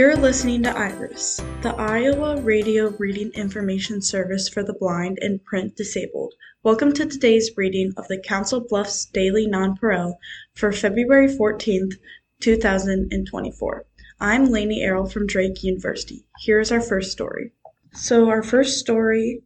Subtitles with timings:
[0.00, 5.76] You're listening to IRIS, the Iowa Radio Reading Information Service for the Blind and Print
[5.76, 6.32] Disabled.
[6.62, 10.14] Welcome to today's reading of the Council Bluffs Daily Nonpareil
[10.54, 11.98] for February 14th,
[12.40, 13.84] 2024.
[14.18, 16.24] I'm Lainey Errol from Drake University.
[16.46, 17.52] Here's our first story.
[17.92, 19.42] So, our first story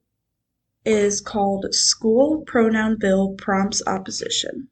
[0.85, 4.69] is called School Pronoun Bill Prompts Opposition.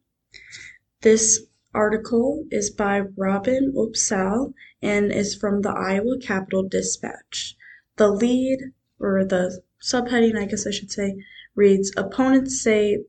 [1.01, 1.41] This
[1.75, 7.57] article is by Robin Opsahl and is from the Iowa Capital Dispatch.
[7.97, 11.17] The lead, or the subheading, I guess I should say,
[11.55, 13.05] reads Opponents say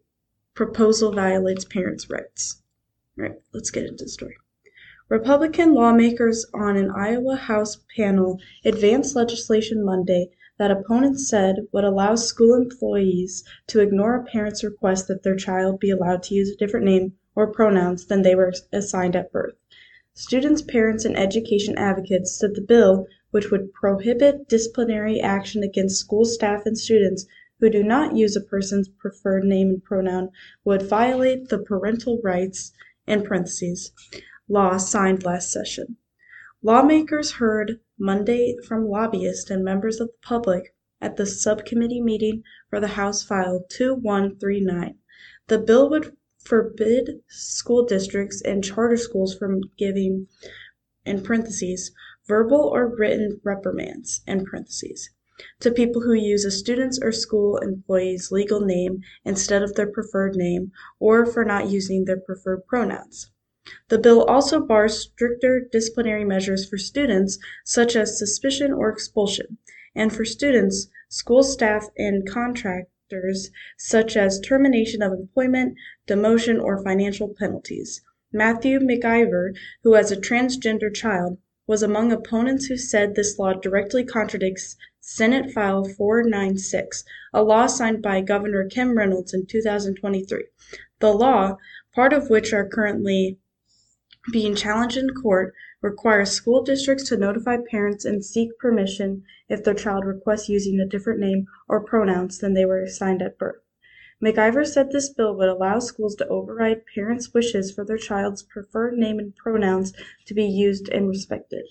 [0.54, 2.62] proposal violates parents' rights.
[3.18, 4.36] All right, let's get into the story.
[5.10, 12.16] Republican lawmakers on an Iowa House panel advanced legislation Monday that opponents said would allow
[12.16, 16.56] school employees to ignore a parent's request that their child be allowed to use a
[16.56, 19.56] different name or pronouns than they were assigned at birth.
[20.14, 26.26] Students, parents, and education advocates said the bill, which would prohibit disciplinary action against school
[26.26, 27.26] staff and students
[27.60, 30.30] who do not use a person's preferred name and pronoun,
[30.64, 32.72] would violate the parental rights
[33.08, 33.92] in parentheses
[34.48, 35.98] law signed last session.
[36.62, 42.80] Lawmakers heard Monday from lobbyists and members of the public at the subcommittee meeting for
[42.80, 44.96] the House File 2139.
[45.48, 46.16] The bill would
[46.46, 50.28] forbid school districts and charter schools from giving
[51.06, 51.92] in parentheses
[52.28, 55.10] verbal or written reprimands in parentheses
[55.60, 60.36] to people who use a student's or school employee's legal name instead of their preferred
[60.36, 63.32] name or for not using their preferred pronouns.
[63.90, 69.58] The bill also bars stricter disciplinary measures for students, such as suspicion or expulsion,
[69.96, 72.28] and for students, school staff, and
[73.10, 75.76] contractors, such as termination of employment,
[76.08, 78.02] demotion, or financial penalties.
[78.32, 79.50] Matthew McIver,
[79.84, 81.38] who has a transgender child,
[81.68, 87.04] was among opponents who said this law directly contradicts Senate File 496,
[87.34, 90.46] a law signed by Governor Kim Reynolds in 2023.
[91.00, 91.58] The law,
[91.94, 93.38] part of which are currently
[94.32, 95.54] being challenged in court
[95.84, 100.88] requires school districts to notify parents and seek permission if their child requests using a
[100.88, 103.62] different name or pronouns than they were assigned at birth.
[104.24, 108.98] McIver said this bill would allow schools to override parents' wishes for their child's preferred
[108.98, 109.92] name and pronouns
[110.26, 111.66] to be used and respected.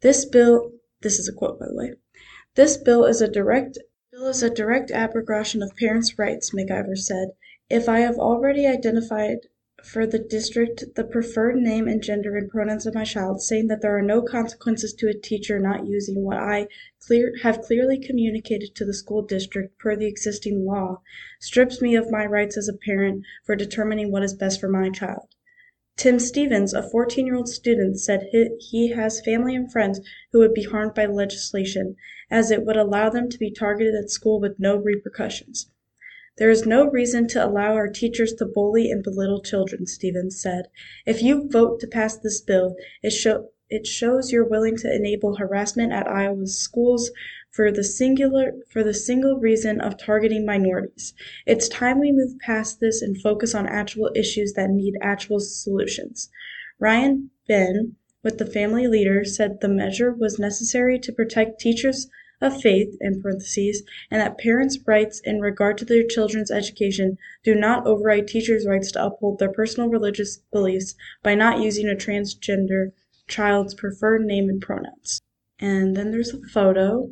[0.00, 1.92] This bill, this is a quote by the way,
[2.54, 3.76] this bill is a direct
[4.10, 7.32] bill is a direct abrogation of parents' rights, McIver said.
[7.68, 9.40] If I have already identified
[9.84, 13.80] for the district the preferred name and gender and pronouns of my child, saying that
[13.80, 16.68] there are no consequences to a teacher not using what I
[17.00, 21.02] clear, have clearly communicated to the school district per the existing law,
[21.40, 24.90] strips me of my rights as a parent for determining what is best for my
[24.90, 25.28] child.
[25.96, 30.00] Tim Stevens, a 14 year old student, said he, has family and friends
[30.32, 31.96] who would be harmed by legislation,
[32.30, 35.70] as it would allow them to be targeted at school with no repercussions.
[36.40, 40.68] There is no reason to allow our teachers to bully and belittle children, Stevens said.
[41.04, 45.36] If you vote to pass this bill, it, show, it shows you're willing to enable
[45.36, 47.10] harassment at Iowa's schools
[47.50, 51.12] for the singular for the single reason of targeting minorities.
[51.44, 56.30] It's time we move past this and focus on actual issues that need actual solutions.
[56.78, 62.08] Ryan Ben, with the family leader, said the measure was necessary to protect teachers
[62.40, 67.54] of faith in parentheses, and that parents' rights in regard to their children's education do
[67.54, 72.92] not override teachers' rights to uphold their personal religious beliefs by not using a transgender
[73.28, 75.20] child's preferred name and pronouns.
[75.58, 77.10] And then there's a photo.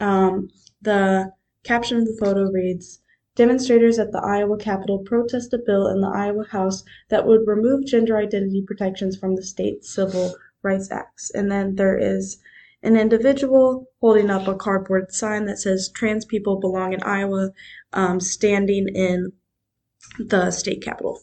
[0.00, 0.48] Um,
[0.80, 1.32] the
[1.64, 3.00] caption of the photo reads,
[3.34, 7.86] Demonstrators at the Iowa Capitol protest a bill in the Iowa House that would remove
[7.86, 11.30] gender identity protections from the state civil rights acts.
[11.30, 12.38] And then there is
[12.82, 17.50] an individual holding up a cardboard sign that says trans people belong in Iowa,
[17.92, 19.32] um, standing in
[20.18, 21.20] the state capitol.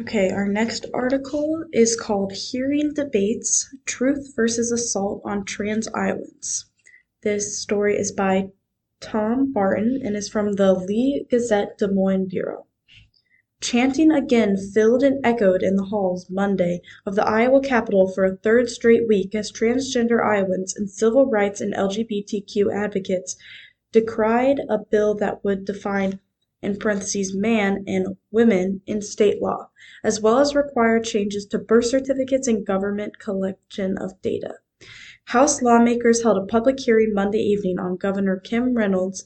[0.00, 6.66] Okay, our next article is called Hearing Debates Truth versus Assault on Trans Iowans.
[7.22, 8.50] This story is by
[9.00, 12.66] Tom Barton and is from the Lee Gazette Des Moines Bureau.
[13.62, 18.36] Chanting again filled and echoed in the halls Monday of the Iowa Capitol for a
[18.36, 23.36] third straight week as transgender Iowans and civil rights and LGBTQ advocates
[23.92, 26.20] decried a bill that would define
[26.62, 29.70] in parentheses man and women in state law,
[30.04, 34.56] as well as require changes to birth certificates and government collection of data.
[35.24, 39.24] House lawmakers held a public hearing Monday evening on Governor Kim Reynolds'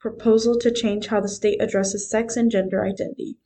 [0.00, 3.36] proposal to change how the state addresses sex and gender identity.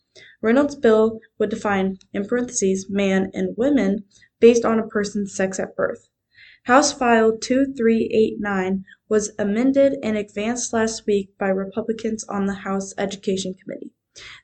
[0.41, 4.05] Reynolds' bill would define in parentheses man and women
[4.41, 6.09] based on a person's sex at birth.
[6.64, 13.55] House File 2389 was amended and advanced last week by Republicans on the House Education
[13.55, 13.93] Committee.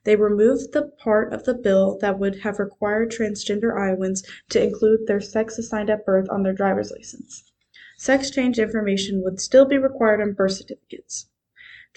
[0.03, 5.05] They removed the part of the bill that would have required transgender Iowans to include
[5.05, 7.53] their sex assigned at birth on their driver's license.
[7.97, 11.28] Sex change information would still be required on birth certificates.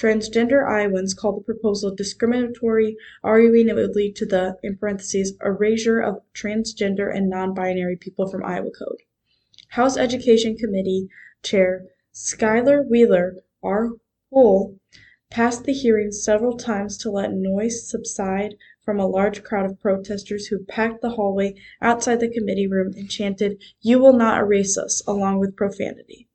[0.02, 6.00] Transgender Iowans called the proposal discriminatory, arguing it would lead to the in parentheses, erasure
[6.00, 9.02] of transgender and non binary people from Iowa Code.
[9.68, 11.08] House Education Committee
[11.44, 13.90] Chair Skyler Wheeler R.
[14.34, 14.80] Hull
[15.30, 20.48] passed the hearing several times to let noise subside from a large crowd of protesters
[20.48, 25.00] who packed the hallway outside the committee room and chanted, You will not erase us,
[25.06, 26.26] along with profanity.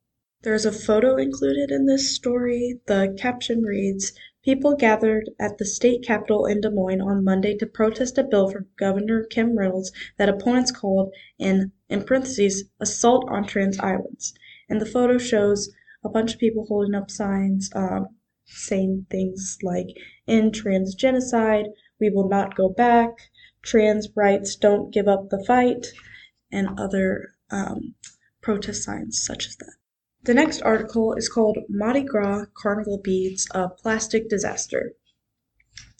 [0.44, 2.80] There's a photo included in this story.
[2.86, 4.13] The caption reads
[4.44, 8.48] People gathered at the state capitol in Des Moines on Monday to protest a bill
[8.48, 14.36] from Governor Kim Reynolds that opponents called an in parentheses assault on trans islands.
[14.69, 15.74] And the photo shows
[16.04, 18.10] a bunch of people holding up signs um,
[18.45, 19.88] saying things like
[20.28, 21.66] in trans genocide,
[22.00, 23.31] we will not go back,
[23.63, 25.88] trans rights don't give up the fight,
[26.51, 27.95] and other um,
[28.39, 29.76] protest signs such as that.
[30.27, 34.91] The next article is called Mardi Gras Carnival Beads, a Plastic Disaster.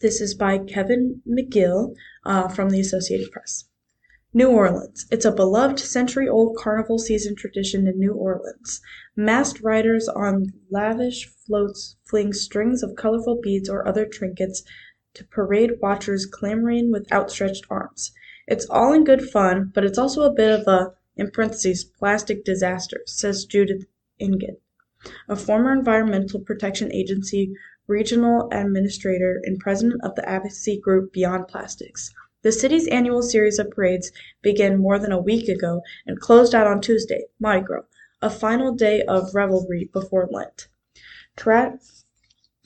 [0.01, 1.95] This is by Kevin McGill
[2.25, 3.69] uh, from the Associated Press.
[4.33, 5.06] New Orleans.
[5.12, 8.81] It's a beloved century old carnival season tradition in New Orleans.
[9.15, 14.62] Masked riders on lavish floats fling strings of colorful beads or other trinkets
[15.13, 18.12] to parade watchers clamoring with outstretched arms.
[18.45, 22.44] It's all in good fun, but it's also a bit of a, in parentheses, plastic
[22.44, 23.85] disaster, says Judith
[24.19, 24.62] Inget,
[25.30, 27.54] a former Environmental Protection Agency
[27.88, 32.14] regional administrator and president of the advocacy group Beyond Plastics.
[32.44, 34.12] The city's annual series of parades
[34.42, 37.84] began more than a week ago and closed out on Tuesday, Mardi Gras,
[38.22, 40.68] a final day of revelry before Lent.
[41.36, 41.80] Tra-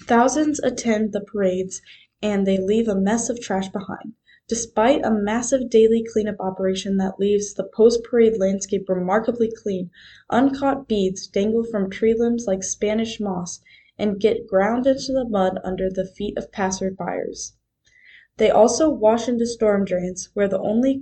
[0.01, 1.81] thousands attend the parades
[2.21, 4.13] and they leave a mess of trash behind.
[4.51, 9.91] Despite a massive daily cleanup operation that leaves the post-parade landscape remarkably clean,
[10.29, 13.61] uncaught beads dangle from tree limbs like Spanish moss
[13.97, 17.21] and get ground into the mud under the feet of passers-by.
[18.35, 21.01] They also wash into storm drains, where the only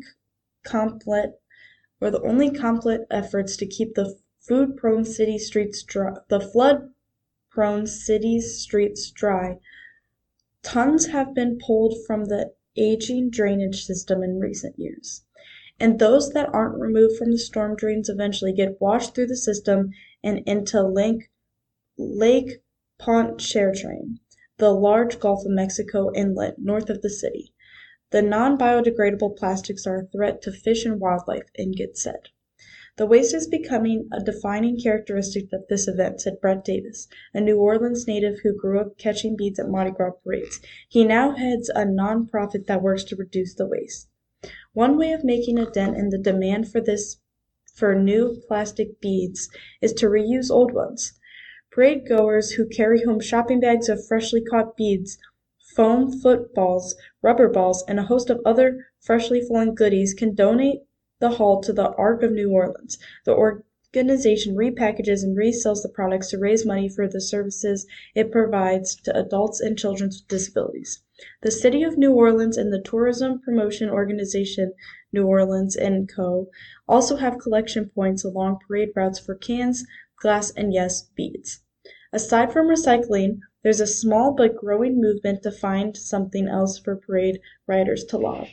[0.63, 1.31] complete
[1.97, 8.61] where the only complete efforts to keep the food-prone city streets dry, the flood-prone city's
[8.61, 9.57] streets dry.
[10.61, 15.23] Tons have been pulled from the aging drainage system in recent years.
[15.79, 19.91] And those that aren't removed from the storm drains eventually get washed through the system
[20.23, 21.29] and into Lake,
[21.97, 22.61] Lake
[22.99, 24.19] Pontchartrain,
[24.57, 27.53] the large Gulf of Mexico inlet north of the city.
[28.11, 32.29] The non biodegradable plastics are a threat to fish and wildlife, Inget said.
[32.99, 37.57] The waste is becoming a defining characteristic of this event, said Brett Davis, a New
[37.57, 40.59] Orleans native who grew up catching beads at Mardi Gras parades.
[40.89, 44.09] He now heads a nonprofit that works to reduce the waste.
[44.73, 47.21] One way of making a dent in the demand for this
[47.73, 49.49] for new plastic beads
[49.79, 51.17] is to reuse old ones.
[51.71, 55.17] Parade goers who carry home shopping bags of freshly caught beads,
[55.73, 60.81] foam footballs, rubber balls, and a host of other freshly fallen goodies can donate
[61.19, 62.97] the hall to the Arc of New Orleans.
[63.25, 67.85] The organization repackages and resells the products to raise money for the services
[68.15, 71.01] it provides to adults and children with disabilities.
[71.41, 74.73] The City of New Orleans and the tourism promotion organization
[75.11, 76.49] New Orleans & Co.
[76.87, 79.85] also have collection points along parade routes for cans,
[80.21, 81.61] glass, and yes, beads.
[82.13, 87.39] Aside from recycling, there's a small but growing movement to find something else for parade
[87.67, 88.47] riders to love.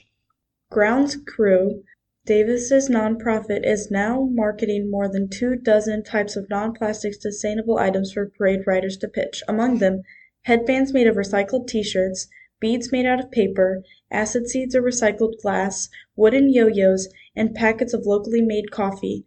[0.70, 1.82] Grounds Krewe
[2.26, 8.28] Davis's nonprofit is now marketing more than two dozen types of non-plastic sustainable items for
[8.28, 10.02] parade riders to pitch, among them
[10.42, 12.26] headbands made of recycled t-shirts,
[12.58, 17.06] beads made out of paper, acid seeds or recycled glass, wooden yo-yos,
[17.36, 19.24] and packets of locally made coffee,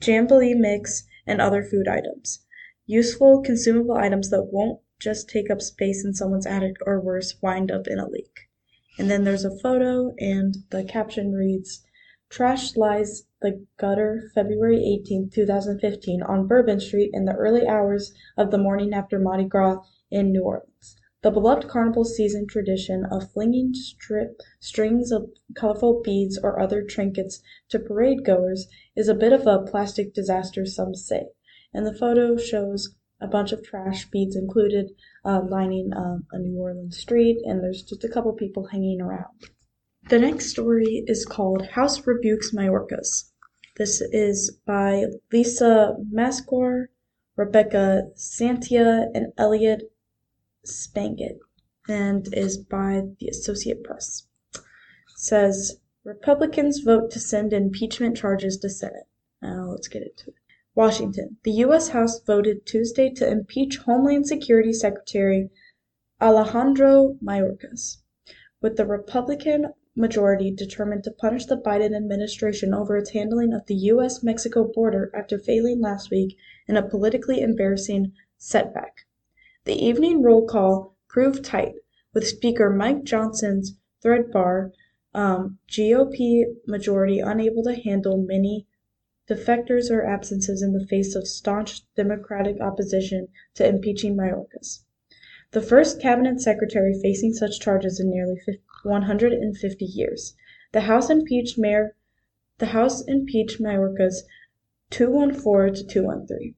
[0.00, 2.46] jambalaya mix, and other food items.
[2.86, 7.72] Useful, consumable items that won't just take up space in someone's attic or worse, wind
[7.72, 8.48] up in a leak.
[8.98, 11.82] And then there's a photo, and the caption reads,
[12.30, 18.52] Trash lies the gutter February 18, 2015 on Bourbon Street in the early hours of
[18.52, 19.80] the morning after Mardi Gras
[20.12, 20.96] in New Orleans.
[21.22, 23.74] The beloved carnival season tradition of flinging
[24.60, 29.64] strings of colorful beads or other trinkets to parade goers is a bit of a
[29.68, 31.30] plastic disaster, some say.
[31.74, 34.92] And the photo shows a bunch of trash, beads included,
[35.24, 39.50] uh, lining um, a New Orleans street, and there's just a couple people hanging around.
[40.08, 43.30] The next story is called House Rebukes Mayorkas.
[43.76, 46.86] This is by Lisa Mascaro,
[47.36, 49.92] Rebecca Santia, and Elliot
[50.66, 51.38] Spagat,
[51.88, 54.26] and is by the Associate Press.
[54.54, 54.62] It
[55.14, 59.06] says Republicans vote to send impeachment charges to Senate.
[59.40, 60.34] Now let's get into it.
[60.74, 61.36] Washington.
[61.44, 61.90] The U.S.
[61.90, 65.50] House voted Tuesday to impeach Homeland Security Secretary
[66.20, 67.98] Alejandro Mayorkas,
[68.60, 73.74] with the Republican majority determined to punish the Biden administration over its handling of the
[73.74, 74.22] U.S.
[74.22, 76.36] Mexico border after failing last week
[76.68, 79.06] in a politically embarrassing setback.
[79.64, 81.74] The evening roll call proved tight,
[82.14, 84.72] with Speaker Mike Johnson's threadbare
[85.12, 88.66] um, GOP majority unable to handle many
[89.28, 94.84] defectors or absences in the face of staunch Democratic opposition to impeaching Mayorkas.
[95.52, 98.38] The first cabinet secretary facing such charges in nearly
[98.82, 100.34] 150 years.
[100.72, 101.94] The House impeached Mayor
[102.60, 104.22] the House impeached Mayorkas
[104.90, 106.54] 214 to 213.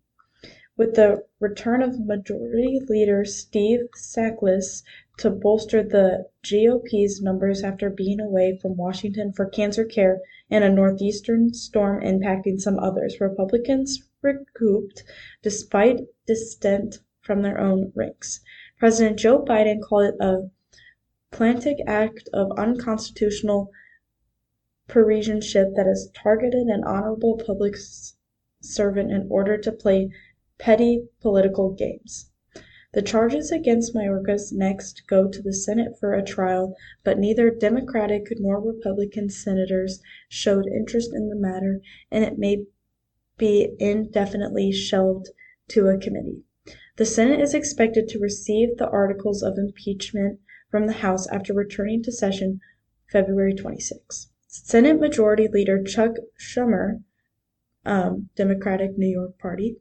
[0.77, 4.83] With the return of Majority Leader Steve Scalise
[5.19, 10.71] to bolster the GOP's numbers after being away from Washington for cancer care and a
[10.71, 15.05] northeastern storm impacting some others, Republicans recouped
[15.41, 18.41] despite dissent from their own ranks.
[18.77, 20.51] President Joe Biden called it a
[21.33, 23.71] "plantic act of unconstitutional
[24.87, 27.75] partisanship that has targeted an honorable public
[28.61, 30.11] servant in order to play
[30.59, 32.31] petty political games."
[32.93, 38.27] The charges against Mayorkas next go to the Senate for a trial, but neither Democratic
[38.39, 42.67] nor Republican senators showed interest in the matter, and it may
[43.39, 45.31] be indefinitely shelved
[45.69, 46.43] to a committee.
[46.99, 50.39] The Senate is expected to receive the articles of impeachment
[50.73, 52.61] from the House after returning to session
[53.09, 54.31] February 26.
[54.49, 57.05] Senate Majority Leader Chuck Schumer,
[57.85, 59.77] um, Democratic New York Party,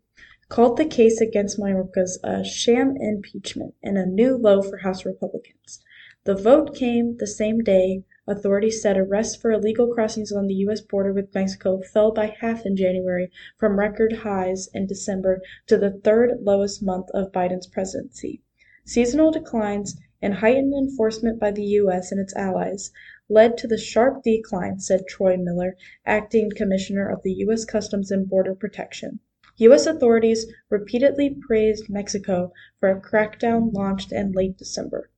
[0.49, 5.81] called the case against Mayorkas a sham impeachment and a new low for House Republicans.
[6.25, 10.79] The vote came the same day Authorities said arrests for illegal crossings on the U.S.
[10.79, 15.89] border with Mexico fell by half in January from record highs in December to the
[15.89, 18.43] third lowest month of Biden's presidency.
[18.85, 22.11] Seasonal declines and heightened enforcement by the U.S.
[22.11, 22.91] and its allies
[23.27, 25.75] led to the sharp decline, said Troy Miller,
[26.05, 27.65] acting commissioner of the U.S.
[27.65, 29.19] Customs and Border Protection.
[29.57, 29.85] U.S.
[29.85, 35.09] authorities repeatedly praised Mexico for a crackdown launched in late December.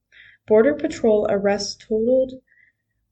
[0.47, 2.41] Border Patrol arrests totaled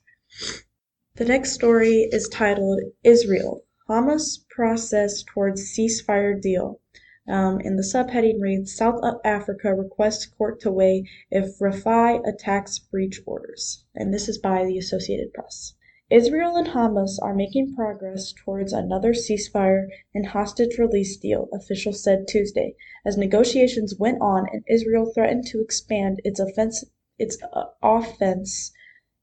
[1.16, 6.80] The next story is titled Israel Hamas Process Towards Ceasefire Deal.
[7.26, 13.20] Um, and the subheading reads South Africa requests court to weigh if Rafah attacks breach
[13.26, 13.84] orders.
[13.94, 15.74] And this is by the Associated Press.
[16.10, 22.26] Israel and Hamas are making progress towards another ceasefire and hostage release deal, officials said
[22.26, 22.74] Tuesday,
[23.04, 26.82] as negotiations went on and Israel threatened to expand its offense
[27.18, 28.72] its uh, offense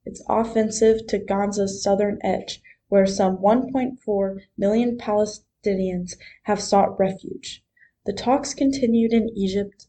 [0.06, 6.14] its offensive to Gaza's southern edge, where some 1.4 million Palestinians
[6.44, 7.64] have sought refuge.
[8.06, 9.88] The talks continued in Egypt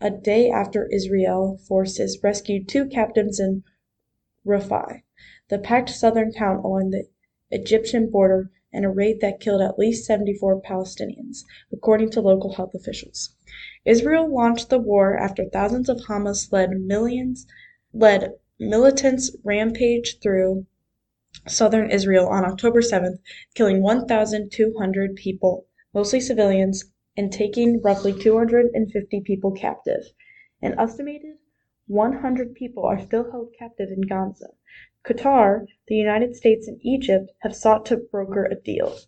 [0.00, 3.64] a day after Israel forces rescued two captives in
[4.46, 5.02] Rafah
[5.50, 7.04] the packed southern town along the
[7.50, 12.72] Egyptian border in a raid that killed at least 74 Palestinians, according to local health
[12.72, 13.34] officials.
[13.84, 17.48] Israel launched the war after thousands of Hamas-led millions
[17.92, 20.66] led militants rampaged through
[21.48, 23.18] southern Israel on October 7th,
[23.54, 30.12] killing 1,200 people, mostly civilians, and taking roughly 250 people captive.
[30.62, 31.38] An estimated
[31.88, 34.50] 100 people are still held captive in Gaza.
[35.02, 38.98] Qatar, the United States and Egypt have sought to broker a deal.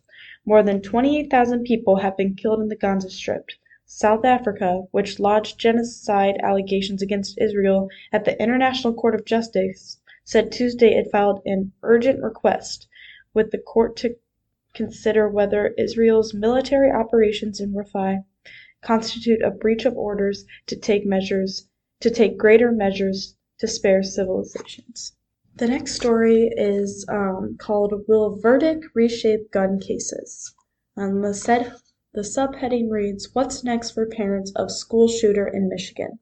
[0.43, 3.49] More than 28,000 people have been killed in the Gaza Strip.
[3.85, 10.51] South Africa, which lodged genocide allegations against Israel at the International Court of Justice, said
[10.51, 12.87] Tuesday it filed an urgent request
[13.35, 14.15] with the court to
[14.73, 18.25] consider whether Israel's military operations in Rafah
[18.81, 21.69] constitute a breach of orders to take measures
[21.99, 25.13] to take greater measures to spare civilizations.
[25.55, 30.51] The next story is um, called Will Verdict Reshape Gun Cases?
[30.97, 31.73] Um, the, said,
[32.11, 36.17] the subheading reads What's Next for Parents of School Shooter in Michigan?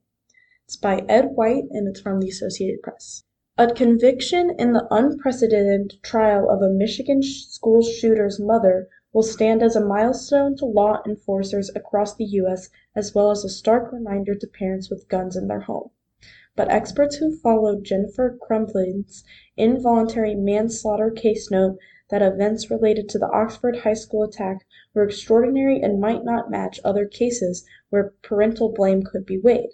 [0.66, 3.24] It's by Ed White and it's from the Associated Press.
[3.56, 9.74] A conviction in the unprecedented trial of a Michigan school shooter's mother will stand as
[9.74, 12.68] a milestone to law enforcers across the U.S.
[12.94, 15.88] as well as a stark reminder to parents with guns in their home.
[16.54, 19.24] But experts who followed Jennifer Crumbley's
[19.56, 21.78] involuntary manslaughter case note
[22.10, 26.78] that events related to the Oxford High School attack were extraordinary and might not match
[26.84, 29.70] other cases where parental blame could be weighed.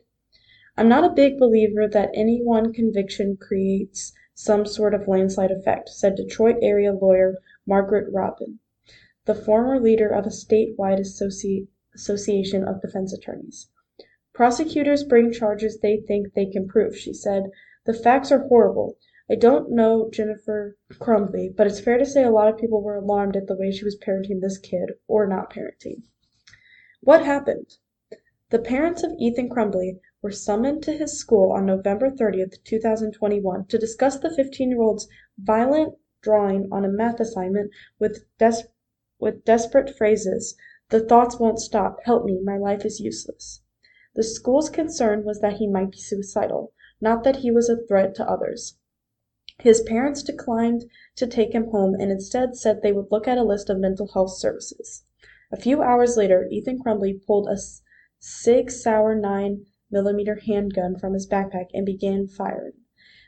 [0.77, 5.89] I'm not a big believer that any one conviction creates some sort of landslide effect,
[5.89, 8.61] said Detroit area lawyer Margaret Raben
[9.29, 11.01] the former leader of a statewide
[11.95, 13.69] association of defense attorneys.
[14.39, 17.51] Prosecutors bring charges they think they can prove, she said.
[17.87, 18.97] The facts are horrible.
[19.29, 22.95] I don't know Jennifer Crumbley, but it's fair to say a lot of people were
[22.95, 26.05] alarmed at the way she was parenting this kid, or not parenting.
[27.01, 27.79] What happened?
[28.51, 33.77] The parents of Ethan Crumbley were summoned to his school on November 30th, 2021 to
[33.77, 38.69] discuss the 15-year-old's violent drawing on a math assignment with des-
[39.19, 40.57] with desperate phrases,
[40.91, 41.99] "The thoughts won't stop.
[42.05, 42.41] Help me.
[42.41, 43.63] My life is useless."
[44.19, 48.17] The school's concern was that he might be suicidal, not that he was a threat
[48.17, 48.77] to others.
[49.61, 53.45] His parents declined to take him home and instead said they would look at a
[53.45, 55.05] list of mental health services.
[55.53, 57.59] A few hours later Ethan Crumbley pulled a
[58.19, 62.73] Sig Sauer 9 mm handgun from his backpack and began firing.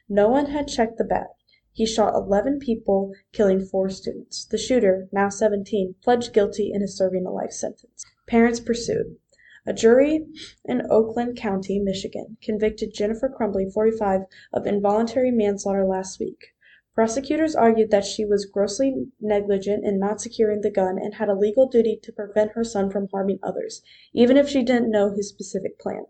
[0.09, 1.29] No one had checked the bag.
[1.71, 4.45] He shot 11 people, killing four students.
[4.45, 8.05] The shooter, now 17, pledged guilty and is serving a life sentence.
[8.27, 9.20] Parents pursued.
[9.67, 10.27] A jury
[10.65, 14.23] in Oakland County, Michigan, convicted Jennifer Crumbley, 45,
[14.55, 16.55] of involuntary manslaughter last week.
[16.95, 21.35] Prosecutors argued that she was grossly negligent in not securing the gun and had a
[21.35, 23.83] legal duty to prevent her son from harming others,
[24.15, 26.07] even if she didn't know his specific plan.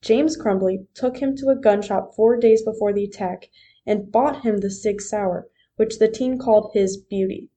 [0.00, 3.48] James Crumbley took him to a gun shop four days before the attack
[3.84, 7.50] and bought him the Sig Sauer, which the teen called his "beauty."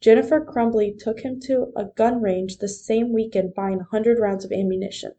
[0.00, 4.44] Jennifer Crumbley took him to a gun range the same weekend buying a hundred rounds
[4.44, 5.12] of ammunition.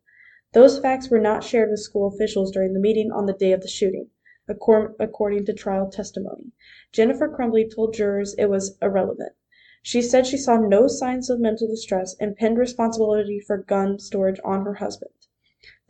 [0.53, 3.61] Those facts were not shared with school officials during the meeting on the day of
[3.61, 4.09] the shooting,
[4.47, 6.53] according to trial testimony.
[6.93, 9.33] Jennifer Crumbley told jurors it was irrelevant.
[9.83, 14.39] She said she saw no signs of mental distress and pinned responsibility for gun storage
[14.45, 15.11] on her husband.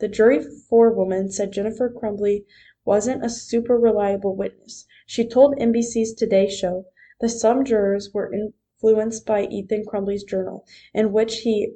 [0.00, 2.44] The jury forewoman said Jennifer Crumbley
[2.84, 4.86] wasn't a super reliable witness.
[5.06, 6.86] She told NBC's Today Show
[7.20, 8.34] that some jurors were
[8.82, 10.64] influenced by Ethan Crumbley's journal,
[10.94, 11.74] in which he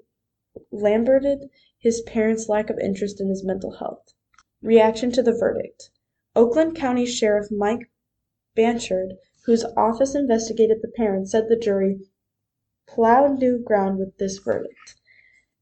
[0.73, 4.15] lambasted his parents' lack of interest in his mental health.
[4.63, 5.91] Reaction to the verdict
[6.35, 7.91] Oakland County Sheriff Mike
[8.57, 12.01] Blanchard, whose office investigated the parents, said the jury
[12.87, 14.95] plowed new ground with this verdict.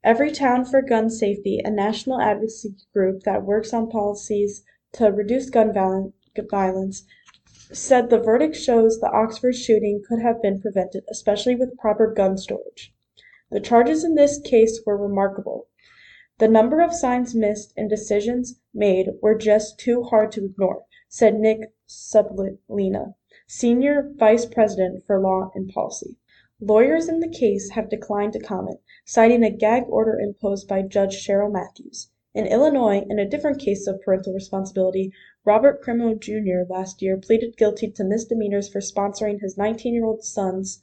[0.04, 5.72] Everytown for Gun Safety, a national advocacy group that works on policies to reduce gun
[5.72, 7.04] violence,
[7.72, 12.36] said the verdict shows the Oxford shooting could have been prevented, especially with proper gun
[12.36, 12.94] storage.
[13.50, 15.68] The charges in this case were remarkable.
[16.38, 21.38] The number of signs missed and decisions made were just too hard to ignore, said
[21.38, 23.14] Nick Suplina,
[23.46, 26.16] Senior Vice President for Law and Policy.
[26.60, 31.16] Lawyers in the case have declined to comment, citing a gag order imposed by Judge
[31.26, 32.10] Cheryl Matthews.
[32.34, 35.12] In Illinois, in a different case of parental responsibility,
[35.44, 36.72] Robert Crimo Jr.
[36.72, 40.80] last year pleaded guilty to misdemeanors for sponsoring his 19-year-old son's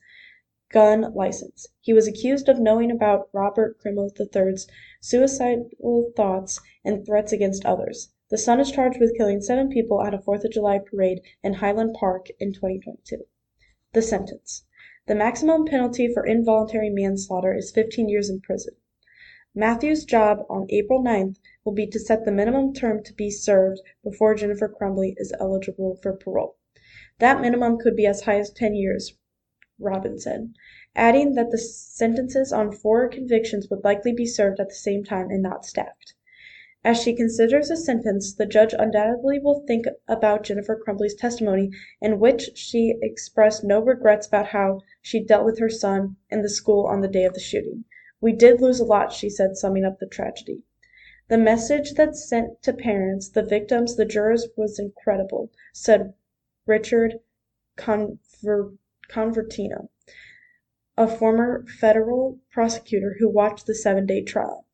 [0.69, 1.67] gun license.
[1.80, 4.67] He was accused of knowing about Robert Crimo III's
[5.00, 8.12] suicidal thoughts and threats against others.
[8.30, 11.54] The son is charged with killing seven people at a Fourth of July parade in
[11.54, 13.26] Highland Park in 2022.
[13.93, 14.65] The sentence.
[15.08, 18.76] The maximum penalty for involuntary manslaughter is 15 years in prison.
[19.56, 21.38] Matthew's job on April 9th
[21.70, 26.00] will be to set the minimum term to be served before Jennifer Crumbley is eligible
[26.02, 26.58] for parole.
[27.20, 29.16] That minimum could be as high as 10 years,
[29.80, 30.52] Raben said,
[30.96, 35.30] adding that the sentences on four convictions would likely be served at the same time
[35.30, 36.16] and not stacked.
[36.84, 41.70] As she considers the sentence, the judge undoubtedly will think about Jennifer Crumbley's testimony
[42.02, 46.50] in which she expressed no regrets about how she dealt with her son and the
[46.50, 47.86] school on the day of the shooting.
[48.22, 50.64] We did lose a lot, she said, summing up the tragedy.
[51.30, 56.15] The message that's sent to parents, the victims, the jurors was incredible, said
[56.65, 57.20] Richard
[57.78, 59.89] Conver- Convertino,
[60.98, 64.65] a former federal prosecutor who watched the seven-day trial.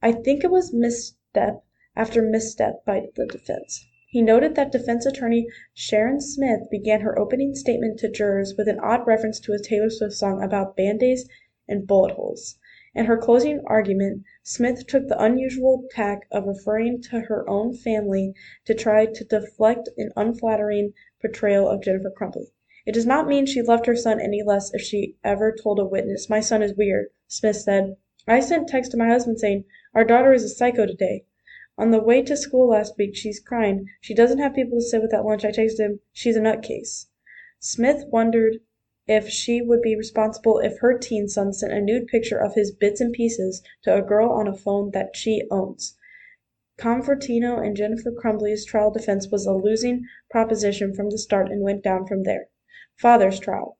[0.00, 1.62] I think it was misstep
[1.94, 3.86] after misstep by the defense.
[4.08, 8.80] He noted that defense attorney Sharon Smith began her opening statement to jurors with an
[8.80, 11.28] odd reference to a Taylor Swift song about band-aids
[11.68, 12.57] and bullet holes.
[12.94, 18.32] In her closing argument, Smith took the unusual tack of referring to her own family
[18.64, 22.50] to try to deflect an unflattering portrayal of Jennifer Crumbley.
[22.86, 25.84] It does not mean she loved her son any less if she ever told a
[25.84, 27.96] witness, My son is weird, Smith said.
[28.26, 31.26] I sent text to my husband saying, Our daughter is a psycho today.
[31.76, 33.86] On the way to school last week, she's crying.
[34.00, 35.44] She doesn't have people to sit with at lunch.
[35.44, 37.08] I texted him, She's a nutcase.
[37.60, 38.60] Smith wondered
[39.08, 42.70] if she would be responsible if her teen son sent a nude picture of his
[42.70, 45.96] bits and pieces to a girl on a phone that she owns.
[46.78, 51.82] Convertino and Jennifer Crumbley's trial defense was a losing proposition from the start and went
[51.82, 52.48] down from there.
[52.96, 53.78] Father's trial.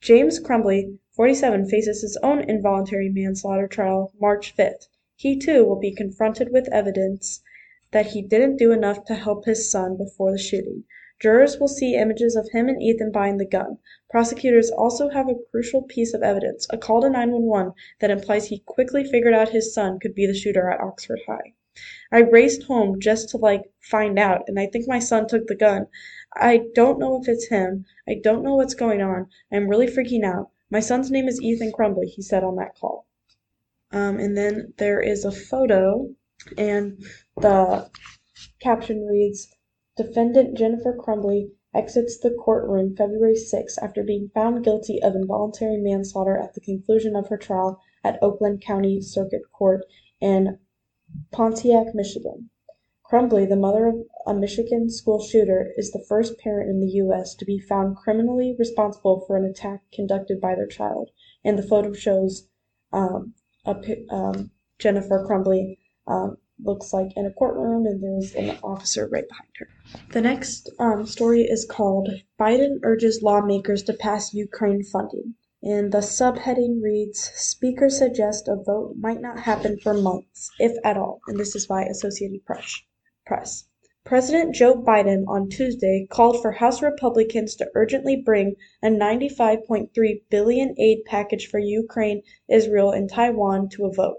[0.00, 4.86] James Crumbley, 47, faces his own involuntary manslaughter trial March 5th.
[5.16, 7.42] He too will be confronted with evidence
[7.90, 10.84] that he didn't do enough to help his son before the shooting.
[11.18, 13.78] Jurors will see images of him and Ethan buying the gun.
[14.10, 18.58] Prosecutors also have a crucial piece of evidence, a call to 911 that implies he
[18.66, 21.54] quickly figured out his son could be the shooter at Oxford High.
[22.12, 25.54] I raced home just to like find out and I think my son took the
[25.54, 25.86] gun.
[26.34, 27.86] I don't know if it's him.
[28.08, 29.28] I don't know what's going on.
[29.52, 30.50] I'm really freaking out.
[30.70, 33.06] My son's name is Ethan Crumbley, he said on that call.
[33.92, 36.08] Um, and then there is a photo,
[36.58, 37.02] and
[37.36, 37.88] the
[38.60, 39.55] caption reads
[39.96, 46.36] Defendant Jennifer Crumbley exits the courtroom February 6 after being found guilty of involuntary manslaughter
[46.36, 49.86] at the conclusion of her trial at Oakland County Circuit Court
[50.20, 50.58] in
[51.32, 52.50] Pontiac, Michigan.
[53.10, 57.34] Crumbley, the mother of a Michigan school shooter, is the first parent in the U.S.
[57.36, 61.10] to be found criminally responsible for an attack conducted by their child,
[61.44, 62.48] and the photo shows
[62.92, 63.32] um,
[63.64, 63.76] a,
[64.10, 69.50] um, Jennifer Crumbley um, looks like in a courtroom, and there's an officer right behind
[69.56, 69.68] her.
[70.12, 75.34] The next um, story is called Biden urges lawmakers to pass Ukraine funding.
[75.62, 80.96] And the subheading reads Speaker suggests a vote might not happen for months, if at
[80.96, 81.20] all.
[81.26, 82.82] And this is by Associated Press.
[83.24, 83.64] Press.
[84.04, 89.88] President Joe Biden on Tuesday called for House Republicans to urgently bring a 95.3
[90.30, 94.18] billion aid package for Ukraine, Israel, and Taiwan to a vote,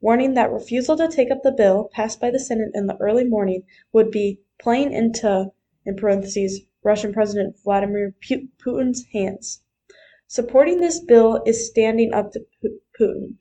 [0.00, 3.24] warning that refusal to take up the bill passed by the Senate in the early
[3.24, 5.50] morning would be playing into
[5.84, 9.62] in parentheses Russian President Vladimir Putin's hands.
[10.26, 12.44] Supporting this bill is standing up to
[13.00, 13.38] Putin,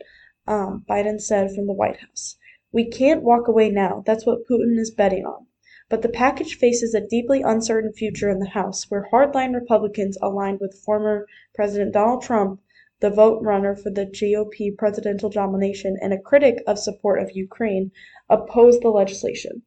[0.47, 2.37] um, Biden said from the White House.
[2.71, 4.03] We can't walk away now.
[4.05, 5.47] That's what Putin is betting on.
[5.89, 10.59] But the package faces a deeply uncertain future in the House, where hardline Republicans aligned
[10.59, 12.61] with former President Donald Trump,
[12.99, 17.91] the vote runner for the GOP presidential nomination and a critic of support of Ukraine,
[18.29, 19.61] opposed the legislation.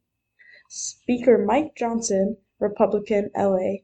[0.69, 3.79] Speaker Mike Johnson, Republican LA,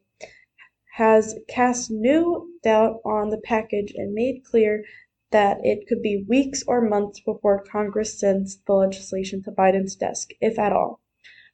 [0.95, 4.85] has cast new doubt on the package and made clear
[5.31, 10.31] that it could be weeks or months before Congress sends the legislation to Biden's desk,
[10.41, 11.01] if at all.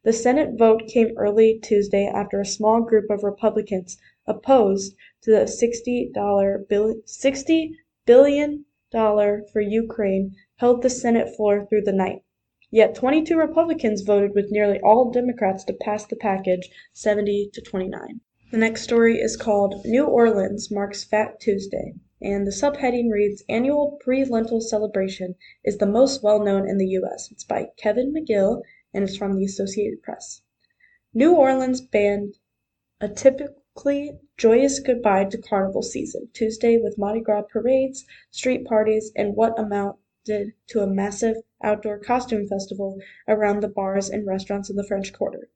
[0.05, 5.45] The Senate vote came early Tuesday after a small group of Republicans opposed to the
[5.45, 7.71] $60 bill, $60
[8.07, 12.23] billion for Ukraine held the Senate floor through the night.
[12.71, 18.21] Yet 22 Republicans voted with nearly all Democrats to pass the package 70 to 29.
[18.51, 23.99] The next story is called New Orleans Marks Fat Tuesday and the subheading reads Annual
[24.01, 25.35] Pre Lenten Celebration
[25.65, 27.29] is the most well-known in the U.S.
[27.33, 28.63] It's by Kevin McGill
[28.95, 30.43] and it's from the Associated Press.
[31.13, 32.37] New Orleans banned
[33.01, 33.09] a
[33.75, 39.59] typically joyous goodbye to carnival season Tuesday with Mardi Gras parades, street parties, and what
[39.59, 45.15] amounted to a massive outdoor costume festival around the bars and restaurants in the French
[45.15, 45.49] Quarter.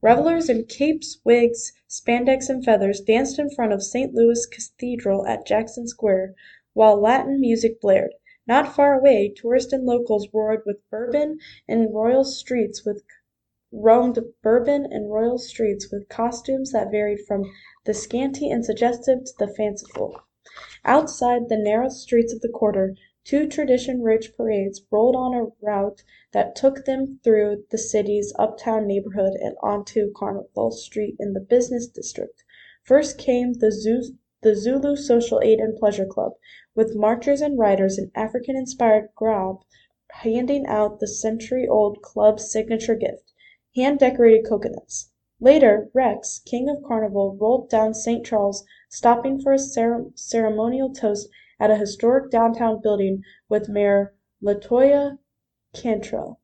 [0.00, 4.14] Revelers in capes, wigs, spandex and feathers danced in front of St.
[4.14, 6.36] Louis Cathedral at Jackson Square,
[6.72, 8.14] while Latin music blared.
[8.46, 13.02] Not far away, tourists and locals roared with Bourbon and Royal streets with
[13.70, 17.44] roamed Bourbon and Royal streets with costumes that varied from
[17.84, 20.22] the scanty and suggestive to the fanciful.
[20.86, 22.94] Outside the narrow streets of the quarter,
[23.28, 26.02] Two tradition-rich parades rolled on a route
[26.32, 31.86] that took them through the city's uptown neighborhood and onto Carnival Street in the business
[31.86, 32.42] district.
[32.84, 36.36] First came the Zulu Social Aid and Pleasure Club,
[36.74, 39.58] with marchers and riders in African-inspired garb
[40.12, 43.34] handing out the century-old club's signature gift,
[43.78, 45.10] hand-decorated coconuts.
[45.40, 48.26] Later, Rex, king of Carnival, rolled down St.
[48.26, 51.28] Charles, stopping for a ceremonial toast
[51.60, 55.18] at a historic downtown building with Mayor Latoya
[55.72, 56.40] Cantrell.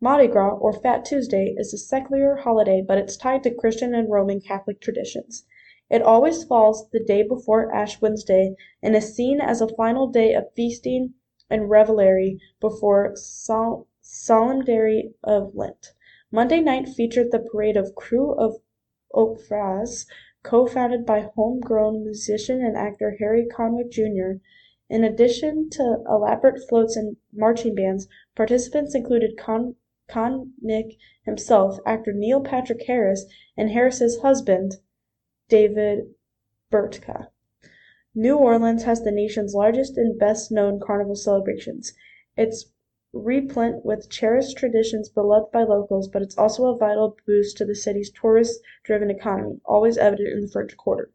[0.00, 4.10] Mardi Gras, or Fat Tuesday, is a secular holiday but it's tied to Christian and
[4.10, 5.46] Roman Catholic traditions.
[5.88, 10.34] It always falls the day before Ash Wednesday and is seen as a final day
[10.34, 11.14] of feasting
[11.48, 15.94] and revelry before sol- Solemnity of Lent.
[16.36, 18.56] Monday night featured the parade of Crew of
[19.14, 19.38] Oak
[20.42, 24.42] co-founded by homegrown musician and actor Harry Connick Jr.
[24.90, 29.76] In addition to elaborate floats and marching bands, participants included Con-
[30.10, 33.24] Connick himself, actor Neil Patrick Harris,
[33.56, 34.74] and Harris's husband,
[35.48, 36.14] David
[36.70, 37.28] Burtka.
[38.14, 41.94] New Orleans has the nation's largest and best-known carnival celebrations.
[42.36, 42.66] It's
[43.12, 47.74] replete with cherished traditions beloved by locals, but it's also a vital boost to the
[47.74, 51.10] city's tourist-driven economy, always evident in the French Quarter.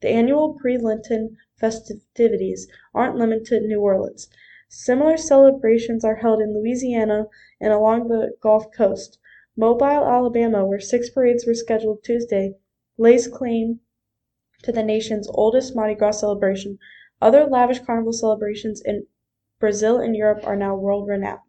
[0.00, 4.28] The annual pre-Lenten festivities aren't limited to New Orleans.
[4.68, 7.26] Similar celebrations are held in Louisiana
[7.60, 9.18] and along the Gulf Coast.
[9.56, 12.54] Mobile, Alabama, where six parades were scheduled Tuesday,
[12.98, 13.80] lays claim
[14.62, 16.78] to the nation's oldest Mardi Gras celebration.
[17.20, 19.06] Other lavish carnival celebrations in
[19.60, 21.40] Brazil and Europe are now world renowned.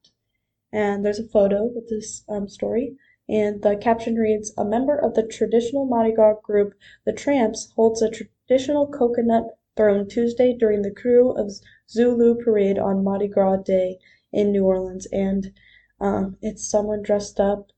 [0.71, 2.97] And there's a photo with this um, story.
[3.27, 8.01] And the caption reads A member of the traditional Mardi Gras group, the Tramps, holds
[8.01, 11.51] a traditional coconut thrown Tuesday during the crew of
[11.89, 13.99] Zulu parade on Mardi Gras Day
[14.31, 15.07] in New Orleans.
[15.11, 15.51] And
[15.99, 17.71] um, it's someone dressed up,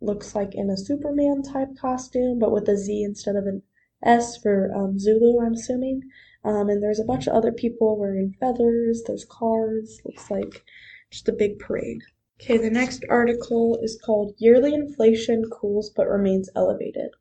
[0.00, 3.62] looks like in a Superman type costume, but with a Z instead of an
[4.02, 6.02] S for um, Zulu, I'm assuming.
[6.44, 10.62] Um, and there's a bunch of other people wearing feathers, there's cars, looks like
[11.10, 12.02] just a big parade.
[12.40, 17.12] Okay, the next article is called Yearly Inflation Cools but Remains Elevated.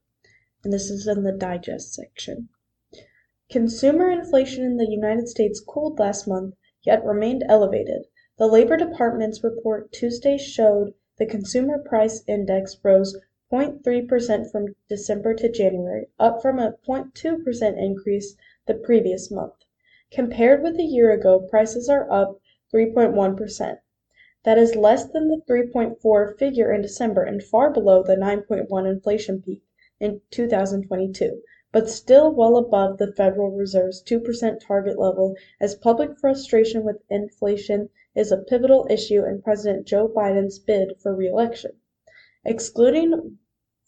[0.64, 2.50] And this is in the digest section.
[3.50, 8.08] Consumer inflation in the United States cooled last month, yet remained elevated.
[8.38, 13.16] The Labor Department's report Tuesday showed the Consumer Price Index rose
[13.52, 19.66] 0.3 percent from December to January, up from a 0.2 percent increase the previous month.
[20.10, 22.40] Compared with a year ago, prices are up
[22.74, 23.80] 3.1 percent.
[24.46, 29.42] That is less than the 3.4 figure in December and far below the 9.1 inflation
[29.42, 29.64] peak
[30.00, 36.18] in 2022, but still well above the Federal Reserve's 2 percent target level as public
[36.18, 41.72] frustration with inflation is a pivotal issue in President Joe Biden's bid for re-election.
[42.46, 43.40] Excluding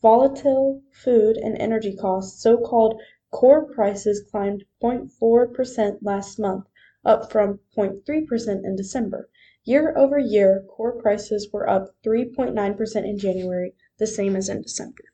[0.02, 6.66] Volatile food and energy costs, so-called core prices climbed 0.4 percent last month,
[7.04, 9.30] up from 0.3 percent in December.
[9.64, 15.06] Year-over-year, core prices were up 3.9 percent in January, the same as in December.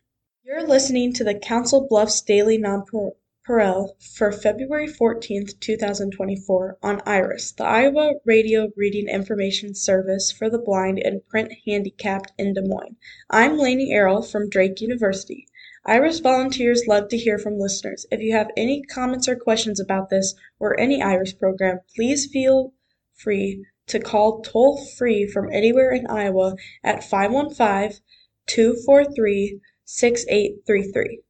[0.43, 7.63] You're listening to the Council Bluffs Daily Nonpareil for February 14, 2024, on IRIS, the
[7.63, 12.97] Iowa Radio Reading Information Service for the Blind and Print Handicapped in Des Moines.
[13.29, 15.47] I'm Lainey Errol from Drake University.
[15.85, 18.05] IRIS volunteers love to hear from listeners.
[18.11, 22.73] If you have any comments or questions about this or any IRIS program, please feel
[23.15, 27.99] free to call toll free from anywhere in Iowa at 515
[28.47, 31.21] 243 6833.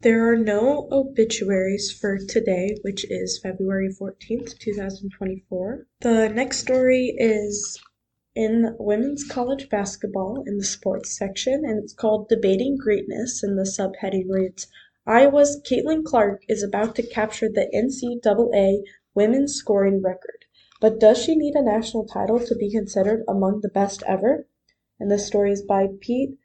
[0.00, 5.86] There are no obituaries for today, which is February 14th, 2024.
[6.00, 7.80] The next story is
[8.34, 13.62] in women's college basketball in the sports section, and it's called Debating Greatness, and the
[13.62, 14.66] subheading reads
[15.06, 18.82] Iowa's Caitlin Clark is about to capture the NCAA
[19.14, 20.46] women's scoring record,
[20.80, 24.48] but does she need a national title to be considered among the best ever?
[24.98, 26.38] And this story is by Pete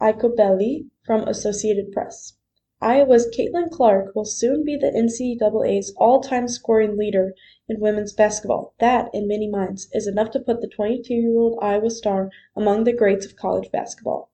[0.00, 2.37] Iacobelli from Associated Press.
[2.80, 7.34] Iowa's Caitlin Clark will soon be the NCAA's all-time scoring leader
[7.68, 8.74] in women's basketball.
[8.78, 13.26] That, in many minds, is enough to put the 22-year-old Iowa star among the greats
[13.26, 14.30] of college basketball.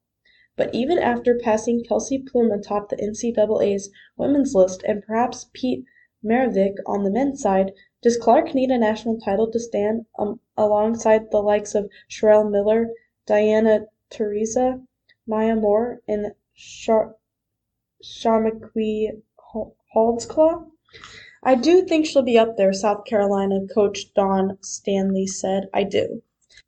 [0.56, 5.86] But even after passing Kelsey Plum atop the NCAA's women's list and perhaps Pete
[6.22, 11.30] Maravich on the men's side, does Clark need a national title to stand um, alongside
[11.30, 12.90] the likes of Cheryl Miller,
[13.24, 14.86] Diana Taurasi,
[15.26, 17.16] Maya Moore, and Char-
[18.04, 19.22] Chamique
[19.94, 20.66] Holdsclaw.
[21.42, 25.70] I do think she'll be up there, South Carolina coach Dawn Staley said.
[25.72, 26.22] I do.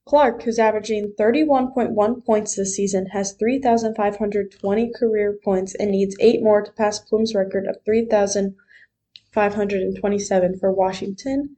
[0.06, 6.62] Clark, who's averaging 31.1 points this season, has 3,520 career points and needs eight more
[6.62, 11.56] to pass Plum's record of 3,527 for Washington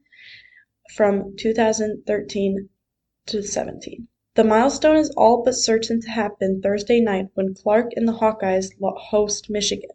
[0.93, 2.67] from 2013
[3.27, 4.07] to 17.
[4.39, 8.71] The milestone is all but certain to happen Thursday night when Clark and the Hawkeyes
[8.81, 9.89] host Michigan.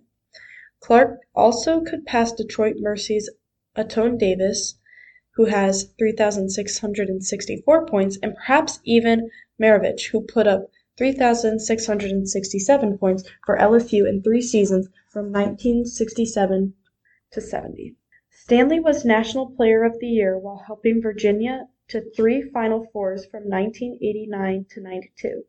[0.80, 3.30] Clark also could pass Detroit Mercy's
[3.74, 4.74] Antoine Davis,
[5.36, 14.06] who has 3,664 points, and perhaps even Maravich, who put up 3,667 points for LSU
[14.06, 16.74] in three seasons from 1967
[17.30, 17.96] to 70.
[18.28, 23.48] Staley was National Player of the Year while helping Virginia to three Final Fours from
[23.48, 25.44] 1989 to 92.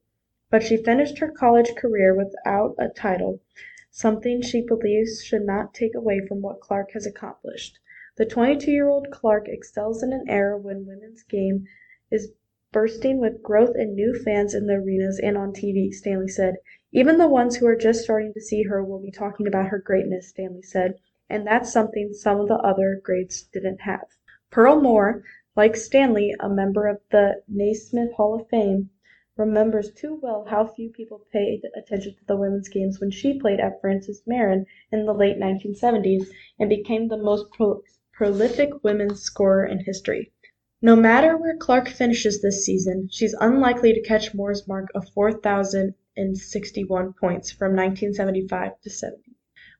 [0.49, 3.41] But she finished her college career without a title,
[3.89, 7.79] something she believes should not take away from what Clark has accomplished.
[8.17, 11.65] The 22-year-old Clark excels in an era when women's game
[12.11, 12.31] is
[12.71, 16.55] bursting with growth and new fans in the arenas and on TV, Staley said.
[16.91, 19.79] Even the ones who are just starting to see her will be talking about her
[19.79, 20.95] greatness, Staley said,
[21.29, 24.05] and that's something some of the other greats didn't have.
[24.51, 25.23] Pearl Moore,
[25.55, 28.89] like Staley, a member of the Naismith Hall of Fame,
[29.37, 33.61] remembers too well how few people paid attention to the women's games when she played
[33.61, 36.27] at Francis Marion in the late 1970s
[36.59, 40.33] and became the most pro- prolific women's scorer in history.
[40.81, 47.13] No matter where Clark finishes this season, she's unlikely to catch Moore's mark of 4,061
[47.13, 49.34] points from 1975 to 70.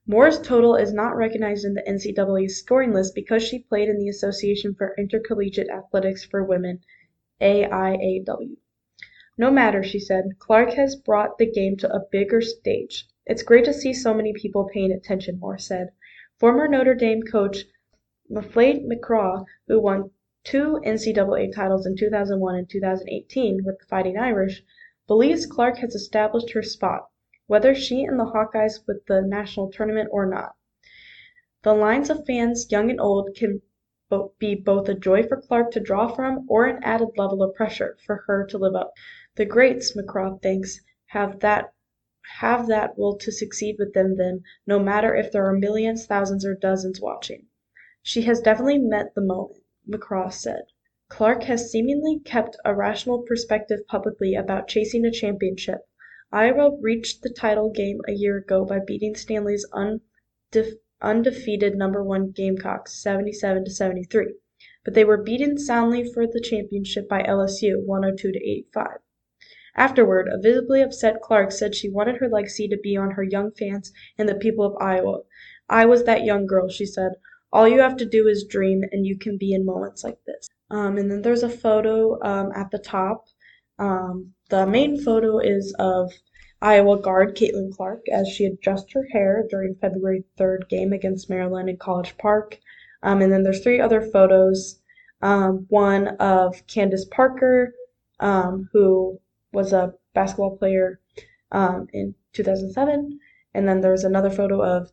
[0.08, 4.08] Moore's total is not recognized in the NCAA's scoring list because she played in the
[4.08, 6.82] Association for Intercollegiate Athletics for Women
[7.42, 8.56] (AIAW).
[9.36, 13.08] No matter, she said, Clark has brought the game to a bigger stage.
[13.26, 15.90] It's great to see so many people paying attention, Moore said.
[16.38, 17.66] Former Notre Dame coach
[18.30, 20.12] Muffet McGraw, who won
[20.44, 24.64] two NCAA titles in 2001 and 2018 with the Fighting Irish,
[25.08, 27.08] believes Clark has established her spot,
[27.48, 30.56] whether she and the Hawkeyes with the national tournament or not.
[31.64, 33.62] The lines of fans, young and old, can
[34.40, 37.98] be both a joy for Clark to draw from or an added level of pressure
[38.06, 38.94] for her to live up.
[39.36, 41.74] The greats, McGraw thinks, have that
[42.40, 46.44] have that will to succeed within them, then, no matter if there are millions, thousands,
[46.44, 47.46] or dozens watching.
[48.02, 49.62] She has definitely met the moment.
[49.88, 50.64] McGraw said.
[51.10, 55.82] Clark has seemingly kept a rational perspective publicly about chasing a championship.
[56.32, 62.32] Iowa reached the title game a year ago by beating Staley's undef- undefeated number one
[62.32, 64.34] Gamecocks 77 to 73,
[64.84, 69.00] but they were beaten soundly for the championship by LSU 102 to 85.
[69.76, 73.52] Afterward, a visibly upset Clark said she wanted her legacy to be on her young
[73.52, 75.24] fans and the people of Iowa.
[75.68, 77.14] I was that young girl, she said.
[77.52, 80.48] All you have to do is dream, and you can be in moments like this.
[80.70, 83.26] Um, and then there's a photo um, at the top.
[83.78, 86.12] Um, the main photo is of
[86.62, 91.70] Iowa guard Caitlin Clark as she adjusts her hair during February 3rd game against Maryland
[91.70, 92.60] in College Park.
[93.04, 94.80] Um, and then there's three other photos.
[95.22, 97.74] Um, one of Candace Parker,
[98.20, 99.20] um, who
[99.52, 101.00] was a basketball player
[101.52, 103.20] in 2007.
[103.54, 104.92] And then there's another photo of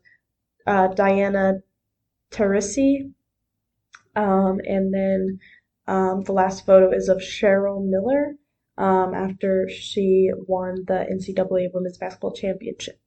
[0.67, 1.63] uh, Diana
[2.31, 3.13] Taurasi.
[4.15, 5.41] Um, and then
[5.87, 8.37] um, the last photo is of Cheryl Miller
[8.83, 12.99] um, after she won the NCAA Women's Basketball Championship.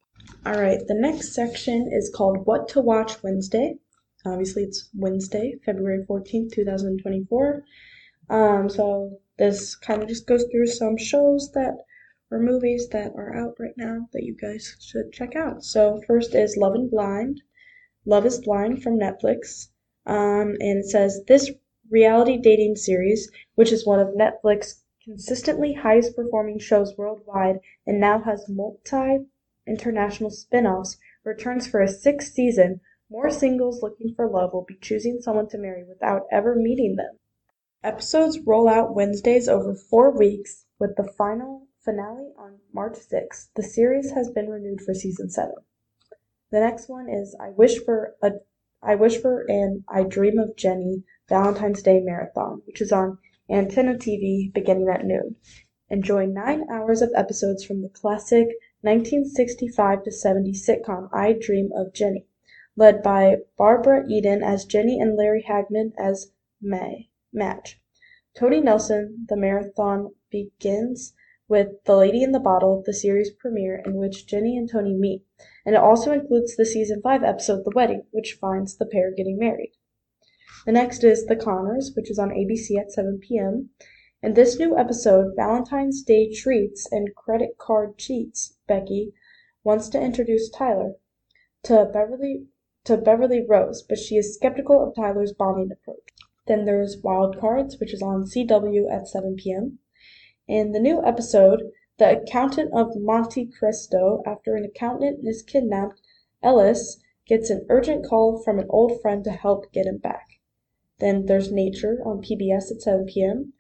[0.46, 3.76] All right, the next section is called What to Watch Wednesday.
[4.26, 7.64] Obviously, it's Wednesday, February 14th, 2024.
[8.30, 11.76] Um, so this kind of just goes through some shows that
[12.32, 15.62] or movies that are out right now that you guys should check out.
[15.62, 17.42] So first is Love and Blind.
[18.06, 19.68] Love is Blind from Netflix.
[20.06, 21.52] Um, and it says this
[21.92, 28.20] reality dating series, which is one of Netflix's consistently highest performing shows worldwide and now
[28.24, 29.26] has multi
[29.68, 32.82] international spin offs, returns for a sixth season.
[33.10, 37.20] More singles looking for love will be choosing someone to marry without ever meeting them.
[37.84, 43.50] Episodes roll out Wednesdays over four weeks, with the final finale on March 6th.
[43.56, 45.54] The series has been renewed for season 7.
[46.52, 48.32] The next one is I wish for a
[48.82, 53.94] I wish for an I dream of Jeannie Valentine's Day marathon, which is on Antenna
[53.94, 55.36] TV beginning at noon.
[55.90, 58.48] Enjoy nine hours of episodes from the classic
[58.82, 62.26] 1965 to 70 sitcom I Dream of Jeannie,
[62.76, 67.80] led by Barbara Eden as Jeannie and Larry Hagman as May Madge.
[68.34, 71.14] Tony Nelson, the marathon begins
[71.48, 75.24] with The Lady in the Bottle, the series premiere in which Jeannie and Tony meet,
[75.64, 79.38] and it also includes the season 5 episode The Wedding, which finds the pair getting
[79.38, 79.74] married.
[80.66, 83.70] The next is The Conners, which is on ABC at 7 p.m.
[84.24, 89.14] In this new episode, Valentine's Day treats and credit card cheats, Becky
[89.64, 90.96] wants to introduce Tyler
[91.66, 92.48] to Beverly
[92.84, 96.10] to Beverly Rose, but she is skeptical of Tyler's bonding approach.
[96.48, 99.78] Then there's Wild Cards, which is on CW at 7 p.m.
[100.48, 101.62] In the new episode,
[102.00, 106.02] the accountant of Monte Cristo, after an accountant is kidnapped,
[106.42, 110.35] Ellis gets an urgent call from an old friend to help get him back.
[111.06, 113.54] Then there's Nature on PBS at 7 p.m.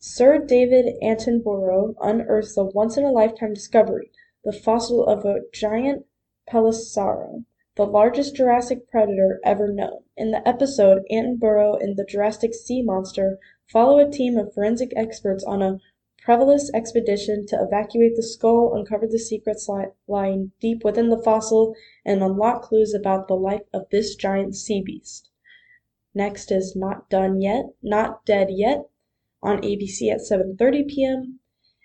[0.00, 4.10] Sir David Attenborough unearths a once-in-a-lifetime discovery,
[4.42, 6.06] the fossil of a giant
[6.50, 7.44] pliosaur,
[7.76, 10.04] the largest Jurassic predator ever known.
[10.16, 15.44] In the episode, Attenborough and the Jurassic sea monster follow a team of forensic experts
[15.44, 15.80] on a
[16.24, 19.68] perilous expedition to evacuate the skull, uncover the secrets
[20.06, 21.74] lying deep within the fossil,
[22.06, 25.28] and unlock clues about the life of this giant sea beast.
[26.18, 28.90] Next is Not Done Yet, Not Dead Yet
[29.40, 31.38] on ABC at 7:30 p.m.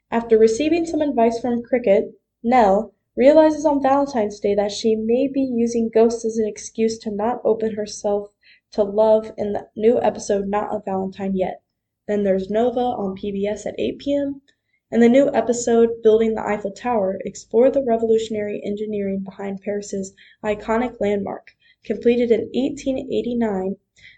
[0.10, 5.42] After receiving some advice from Cricket, Nell realizes on Valentine's Day that she may be
[5.42, 8.32] using ghosts as an excuse to not open herself
[8.72, 11.62] to love in the new episode Not a Valentine Yet.
[12.08, 14.42] Then there's Nova on PBS at 8 p.m.
[14.92, 21.00] In the new episode Building the Eiffel Tower, explore the revolutionary engineering behind Paris's iconic
[21.00, 21.52] landmark.
[21.84, 23.76] Completed in 1889,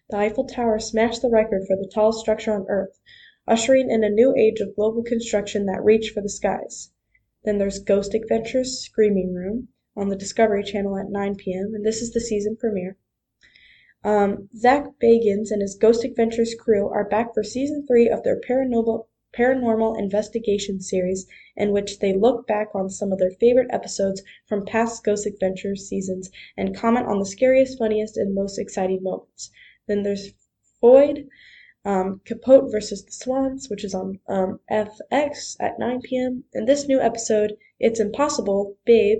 [0.08, 3.00] the Eiffel Tower smashed the record for the tallest structure on Earth,
[3.48, 6.92] ushering in a new age of global construction that reached for the skies.
[7.44, 12.04] Then there's Ghost Adventures Screaming Room on the Discovery Channel at 9 p.m., and this
[12.04, 12.98] is the season premiere.
[14.04, 18.40] Um, Zak Bagans and his Ghost Adventures crew are back for season three of their
[18.40, 21.26] paranormal, paranormal investigation series,
[21.56, 25.90] in which they look back on some of their favorite episodes from past Ghost Adventures
[25.90, 29.50] seasons and comment on the scariest, funniest, and most exciting moments.
[29.88, 30.34] Then there's
[30.82, 31.28] Foyde,
[31.86, 36.44] um, Capote versus the Swans, which is on um, FX at 9 p.m.
[36.54, 39.20] In this new episode, It's Impossible, Babe,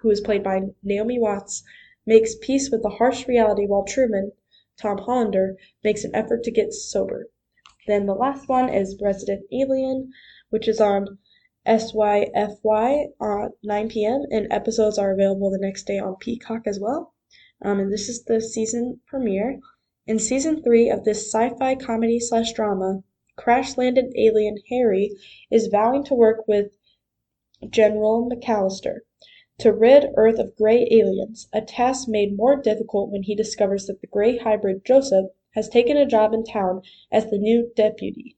[0.00, 1.62] who is played by Naomi Watts,
[2.04, 4.32] makes peace with the harsh reality while Truman,
[4.76, 7.28] Tom Hollander, makes an effort to get sober.
[7.86, 10.12] Then the last one is Resident Alien,
[10.50, 11.18] which is on
[11.64, 14.24] SYFY at 9 p.m.
[14.32, 17.14] and episodes are available the next day on Peacock as well.
[17.64, 19.60] Um, and this is the season premiere.
[20.06, 23.04] In season three of this sci-fi comedy slash drama,
[23.36, 25.12] crash-landed alien Harry
[25.50, 26.76] is vowing to work with
[27.70, 29.02] General McAllister
[29.58, 34.00] to rid Earth of gray aliens, a task made more difficult when he discovers that
[34.00, 36.82] the gray hybrid Joseph has taken a job in town
[37.12, 38.36] as the new deputy.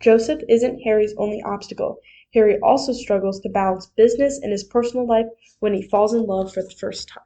[0.00, 1.98] Joseph isn't Harry's only obstacle.
[2.34, 5.28] Harry also struggles to balance business and his personal life
[5.60, 7.22] when he falls in love for the first time.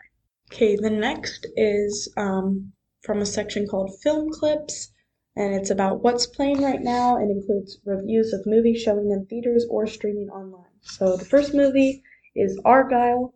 [0.52, 2.72] Okay, the next is um,
[3.02, 4.92] from a section called Film Clips,
[5.34, 9.66] and it's about what's playing right now and includes reviews of movies showing in theaters
[9.70, 10.70] or streaming online.
[10.82, 12.02] So the first movie
[12.36, 13.32] is Argylle.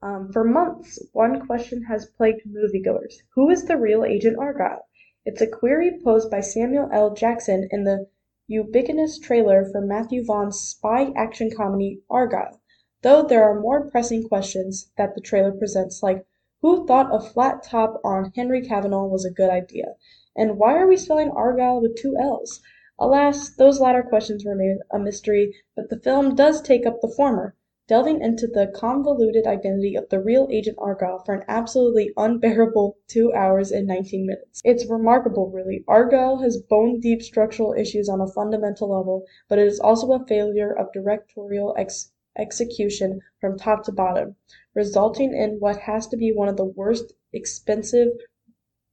[0.00, 4.84] Um, for months, one question has plagued moviegoers Who is the real Agent Argylle?
[5.24, 7.12] It's a query posed by Samuel L.
[7.12, 8.06] Jackson in the
[8.46, 12.60] ubiquitous trailer for Matthew Vaughn's spy action comedy Argylle,
[13.02, 16.24] though there are more pressing questions that the trailer presents, like
[16.60, 19.94] who thought a flat top on Henry Cavill was a good idea?
[20.34, 22.60] And why are we spelling Argylle with two L's?
[22.98, 27.54] Alas, those latter questions remain a mystery, but the film does take up the former,
[27.86, 33.32] delving into the convoluted identity of the real Agent Argylle for an absolutely unbearable two
[33.32, 34.60] hours and 19 minutes.
[34.64, 35.84] It's remarkable, really.
[35.88, 40.26] Argylle has bone deep structural issues on a fundamental level, but it is also a
[40.26, 44.36] failure of directorial ex- execution from top to bottom
[44.78, 48.10] resulting in what has to be one of the worst expensive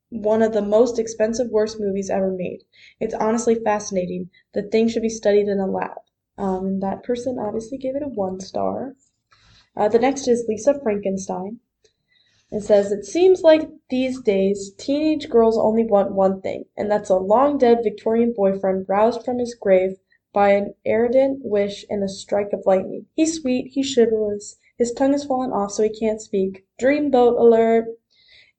[0.09, 2.63] one of the most expensive worst movies ever made.
[2.99, 4.29] It's honestly fascinating.
[4.53, 5.97] The thing should be studied in a lab.
[6.37, 8.95] Um, and that person obviously gave it a one star.
[9.75, 11.59] Uh, the next is Lisa Frankenstein.
[12.51, 17.09] It says, It seems like these days teenage girls only want one thing, and that's
[17.09, 19.97] a long dead Victorian boyfriend roused from his grave
[20.33, 23.07] by an ardent wish and a strike of lightning.
[23.13, 26.65] He's sweet, he's chivalrous, his tongue has fallen off so he can't speak.
[26.79, 27.87] Dreamboat alert!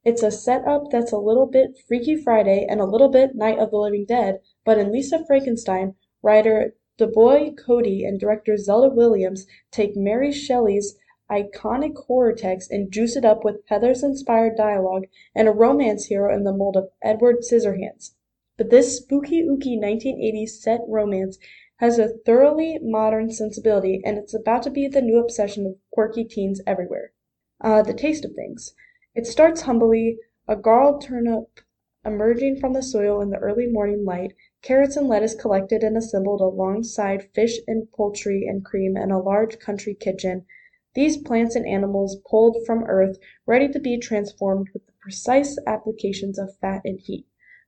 [0.04, 3.70] It's a set-up that's a little bit Freaky Friday and a little bit Night of
[3.70, 9.96] the Living Dead, but in Lisa Frankenstein, writer Diablo Cody and director Zelda Williams take
[9.96, 10.96] Mary Shelley's
[11.30, 16.44] iconic horror text and juice it up with Heathers-inspired dialogue and a romance hero in
[16.44, 18.14] the mold of Edward Scissorhands.
[18.56, 21.36] But this spooky-ooky 1980s set romance
[21.76, 26.24] has a thoroughly modern sensibility, and it's about to be the new obsession of quirky
[26.24, 27.12] teens everywhere.
[27.60, 28.74] Uh, the taste of things.
[29.14, 30.18] It starts humbly,
[30.48, 31.60] a garlic turnip
[32.04, 36.40] emerging from the soil in the early morning light, carrots and lettuce collected and assembled
[36.40, 40.46] alongside fish and poultry and cream in a large country kitchen,
[40.94, 46.38] these plants and animals pulled from earth, ready to be transformed with the precise applications
[46.38, 47.26] of fat and heat.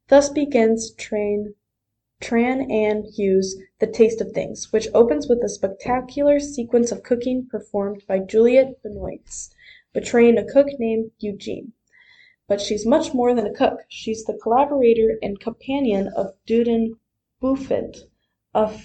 [0.09, 1.55] Thus begins Train
[2.21, 7.47] Tran Ann Hughes' The Taste of Things, which opens with a spectacular sequence of cooking
[7.47, 9.51] performed by Juliette Binoche,
[9.93, 11.73] betraying a cook named Eugene.
[12.49, 13.85] But she's much more than a cook.
[13.89, 16.95] She's the collaborator and companion of Dieudonné
[17.41, 17.99] Bouffant,
[18.53, 18.77] a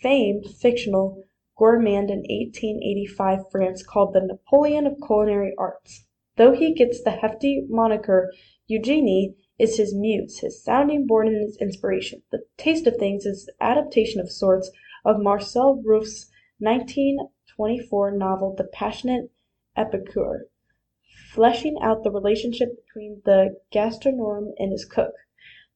[0.00, 1.24] famed fictional
[1.58, 6.06] gourmand in 1885 France called the Napoleon of culinary arts.
[6.36, 8.32] Though he gets the hefty moniker
[8.66, 12.22] Eugenie is his muse, his sounding board and his inspiration.
[12.30, 14.70] The Taste of Things is an adaptation of sorts
[15.04, 19.30] of Marcel Rouff's 1924 novel The Passionate
[19.76, 20.46] Epicure,
[21.32, 25.14] fleshing out the relationship between the gastronome and his cook.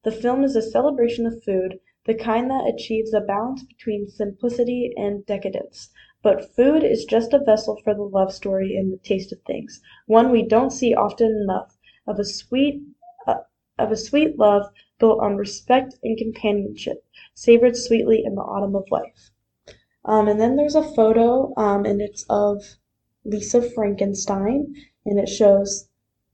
[0.03, 4.91] The film is a celebration of food, the kind that achieves a balance between simplicity
[4.95, 5.89] and decadence.
[6.21, 9.81] But food is just a vessel for the love story in the taste of things,
[10.05, 11.77] one we don't see often enough,
[12.07, 12.81] of a sweet
[13.83, 14.65] of a sweet love
[14.99, 19.31] built on respect and companionship, savored sweetly in the autumn of life.
[20.05, 22.63] Um, and then there's a photo, um, and it's of
[23.23, 24.75] Lisa Frankenstein,
[25.05, 25.87] and it shows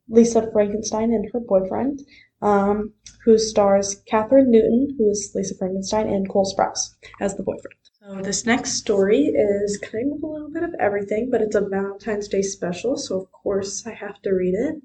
[0.07, 2.01] Lisa Frankenstein and her boyfriend,
[2.41, 2.93] um,
[3.23, 7.75] who stars Kathryn Newton, who is Lisa Frankenstein, and Cole Sprouse as the boyfriend.
[8.01, 11.61] So this next story is kind of a little bit of everything, but it's a
[11.61, 14.81] Valentine's Day special, so of course I have to read it.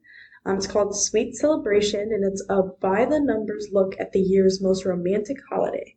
[0.47, 4.61] Um, it's called Sweet Celebration, and it's a by the numbers look at the year's
[4.61, 5.97] most romantic holiday.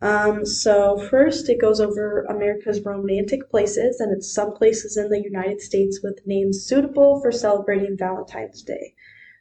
[0.00, 5.22] Um, so first it goes over America's romantic places, and it's some places in the
[5.22, 8.94] United States with names suitable for celebrating Valentine's Day.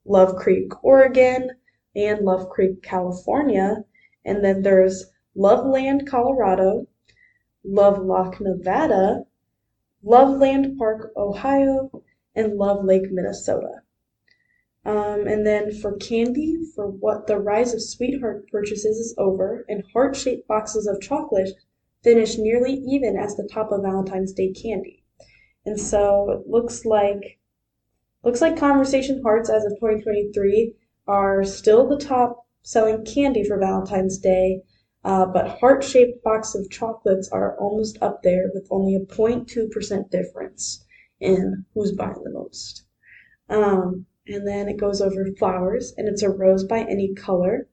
[0.04, 1.50] Love Creek, Oregon,
[1.96, 3.84] and Love Creek, California.
[4.24, 6.86] And then there's Loveland, Colorado,
[7.64, 9.24] Lovelock, Nevada,
[10.02, 12.02] Loveland Park, Ohio,
[12.34, 13.82] and Love Lake, Minnesota.
[14.84, 19.84] Um, and then for candy, for what the rise of sweetheart purchases is over, and
[19.92, 21.50] heart shaped boxes of chocolate
[22.02, 25.04] finish nearly even as the top of Valentine's Day candy.
[25.66, 27.38] And so it looks like
[28.24, 30.74] looks like conversation hearts as of 2023
[31.06, 34.62] are still the top selling candy for Valentine's Day,
[35.04, 40.10] uh, but heart shaped box of chocolates are almost up there with only a 0.2%
[40.10, 40.84] difference
[41.20, 42.84] in who's buying the most.
[43.48, 47.68] Um, and then it goes over flowers, and it's a rose by any color.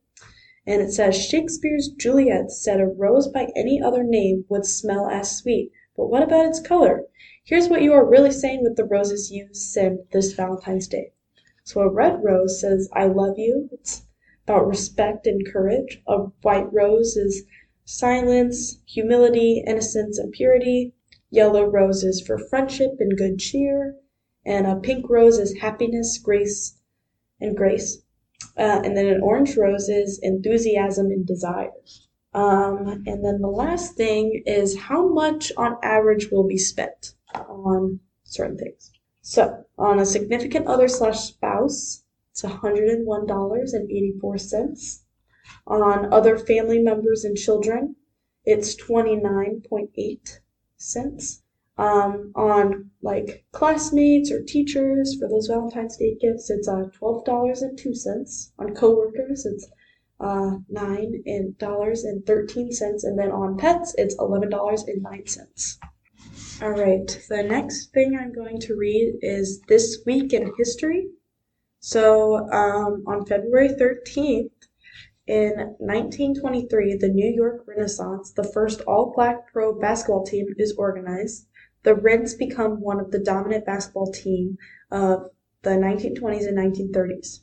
[0.65, 5.37] And it says Shakespeare's Juliet said a rose by any other name would smell as
[5.37, 7.03] sweet, but what about its color?
[7.43, 11.11] Here's what you are really saying with the roses you send this Valentine's Day.
[11.63, 13.69] So a red rose says, I love you.
[13.71, 14.06] It's
[14.47, 16.01] about respect and courage.
[16.07, 17.43] A white rose is
[17.83, 20.93] silence, humility, innocence, and purity.
[21.29, 23.95] Yellow rose is for friendship and good cheer.
[24.45, 26.77] And a pink rose is happiness, grace,
[27.41, 27.97] and grace.
[28.55, 31.71] Uh, and then an orange rose is enthusiasm and desire.
[32.33, 37.99] Um, and then the last thing is how much on average will be spent on
[38.23, 38.91] certain things.
[39.21, 42.03] So, on a significant other slash spouse,
[42.37, 44.99] it's $101.84.
[45.65, 47.95] On other family members and children,
[48.45, 50.39] it's 29.8
[50.77, 51.41] cents.
[51.79, 58.51] Um, on like classmates or teachers for those Valentine's Day gifts, it's uh, $12.02.
[58.59, 59.67] On coworkers, it's
[60.19, 63.03] uh, $9 and 13 cents.
[63.03, 65.77] And then on pets, it's $11.09.
[66.61, 71.07] All right, the next thing I'm going to read is This Week in History.
[71.87, 74.51] So, um, on February 13th,
[75.25, 81.47] in 1923, the New York Renaissance, the first all black pro basketball team, is organized.
[81.83, 84.57] The Rens become one of the dominant basketball team
[84.91, 85.29] of
[85.61, 87.39] the 1920s and 1930s.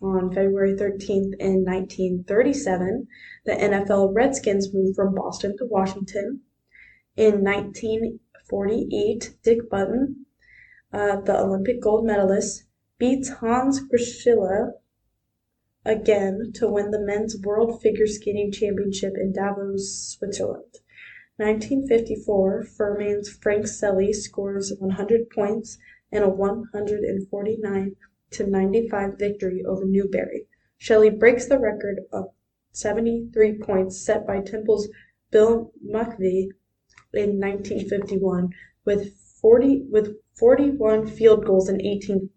[0.00, 3.06] On February 13th, in 1937,
[3.44, 6.40] the NFL Redskins moved from Boston to Washington.
[7.14, 10.24] In 1948, Dick Button,
[10.94, 12.64] uh, the Olympic gold medalist,
[13.02, 14.74] beats Hans Krischler
[15.84, 20.78] again to win the men's World Figure Skating Championship in Davos, Switzerland.
[21.38, 25.78] 1954, Furman's Frank Selvy scores 100 points
[26.12, 27.96] in a 149
[28.30, 30.46] to 95 victory over Newberry.
[30.78, 32.26] Shelley breaks the record of
[32.70, 34.88] 73 points set by Temple's
[35.32, 36.50] Bill Muckvy
[37.12, 38.50] in 1951
[38.84, 42.30] with 40 with 41 field goals and 18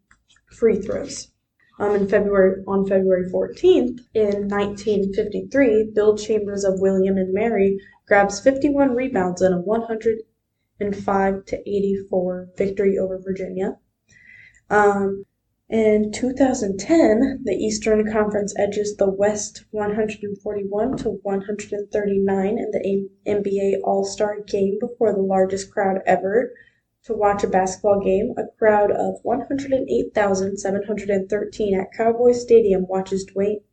[0.55, 1.31] free throws.
[1.77, 7.77] Um, in February on February 14th in 1953, Bill Chambers of William and Mary
[8.07, 13.77] grabs 51 rebounds in a 105 to 84 victory over Virginia.
[14.69, 15.25] Um,
[15.67, 24.41] in 2010, the Eastern Conference edges the West 141 to 139 in the NBA All-Star
[24.41, 26.53] game before the largest crowd ever,
[27.05, 33.29] to watch a basketball game, a crowd of 108,713 at Cowboy Stadium watches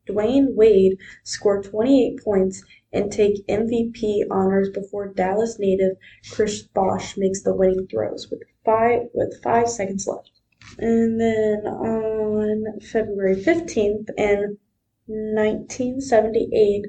[0.07, 2.63] Dwyane, Wade score 28 points
[2.93, 5.97] and take MVP honors before Dallas native
[6.31, 10.31] Chris Bosh makes the winning throws with five with five seconds left.
[10.79, 14.59] And then on February 15th in
[15.07, 16.85] 1978,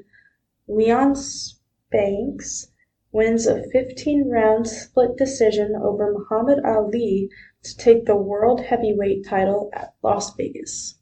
[0.68, 2.68] Leon Spinks
[3.14, 7.30] wins a 15-round split decision over Muhammad Ali
[7.62, 10.98] to take the world heavyweight title at Las Vegas.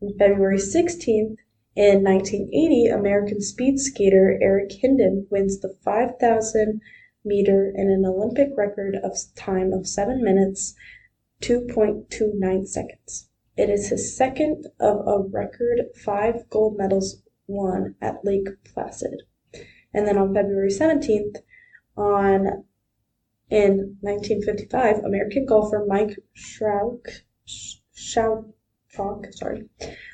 [0.00, 1.36] On February 16th,
[1.76, 6.80] in 1980, American speed skater Eric Heiden wins the 5,000
[7.24, 10.74] meter in an Olympic record of time of 7 minutes
[11.42, 13.28] 2.29 seconds.
[13.54, 19.24] It is his second of a record five gold medals won at Lake Placid.
[19.94, 21.36] And then on February 17th,
[21.96, 22.64] on
[23.50, 27.06] in 1955, American golfer Mike Schauck,
[27.46, 28.44] Schauck
[29.32, 29.68] sorry,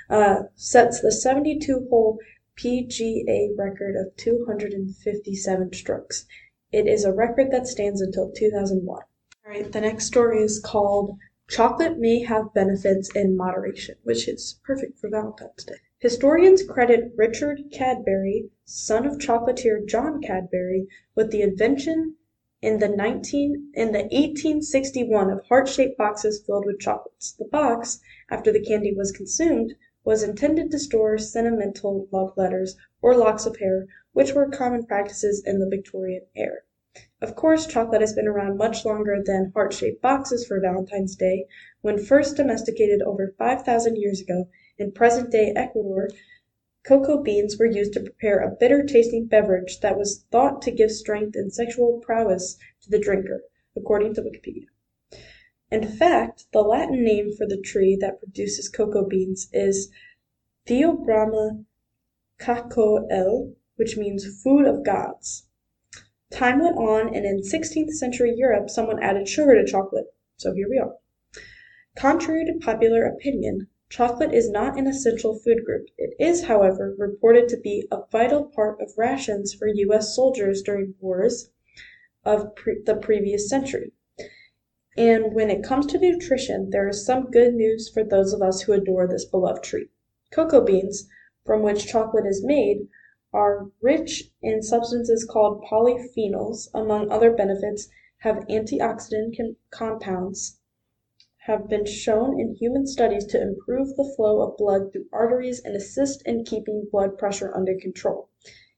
[0.09, 2.19] uh, sets the 72-hole
[2.57, 6.27] PGA record of 257 strokes.
[6.73, 8.87] It is a record that stands until 2001.
[8.87, 9.05] All
[9.47, 11.17] right, the next story is called
[11.49, 15.81] Chocolate May Have Benefits in Moderation, which is perfect for Valentine's Day.
[16.01, 22.17] Historians credit Richard Cadbury, son of chocolatier John Cadbury, with the invention
[22.63, 27.33] in the 19 in the 1861 of heart-shaped boxes filled with chocolates.
[27.33, 33.15] The box, after the candy was consumed, was intended to store sentimental love letters or
[33.15, 36.61] locks of hair, which were common practices in the Victorian era.
[37.21, 41.45] Of course, chocolate has been around much longer than heart-shaped boxes for Valentine's Day.
[41.83, 44.49] When first domesticated over 5,000 years ago,
[44.81, 46.09] in present-day Ecuador,
[46.85, 51.37] cocoa beans were used to prepare a bitter-tasting beverage that was thought to give strength
[51.37, 53.43] and sexual prowess to the drinker,
[53.77, 54.67] according to Wikipedia.
[55.71, 59.91] In fact, the Latin name for the tree that produces cocoa beans is
[60.67, 61.65] Theobroma
[62.39, 65.47] cacao, which means food of gods.
[66.33, 70.07] Time went on, and in sixteenth century Europe someone added sugar to chocolate,
[70.37, 70.95] so here we are.
[71.97, 73.69] Contrary to popular opinion.
[73.91, 75.89] Chocolate is not an essential food group.
[75.99, 80.15] It is, however, reported to be a vital part of rations for U.S.
[80.15, 81.51] soldiers during wars
[82.25, 83.91] of pre- the previous century.
[84.97, 88.61] And when it comes to nutrition, there is some good news for those of us
[88.61, 89.91] who adore this beloved treat.
[90.31, 91.09] Cocoa beans,
[91.45, 92.87] from which chocolate is made,
[93.33, 96.69] are rich in substances called polyphenols.
[96.73, 97.89] Among other benefits,
[98.19, 100.60] have antioxidant compounds
[101.45, 105.75] have been shown in human studies to improve the flow of blood through arteries and
[105.75, 108.29] assist in keeping blood pressure under control.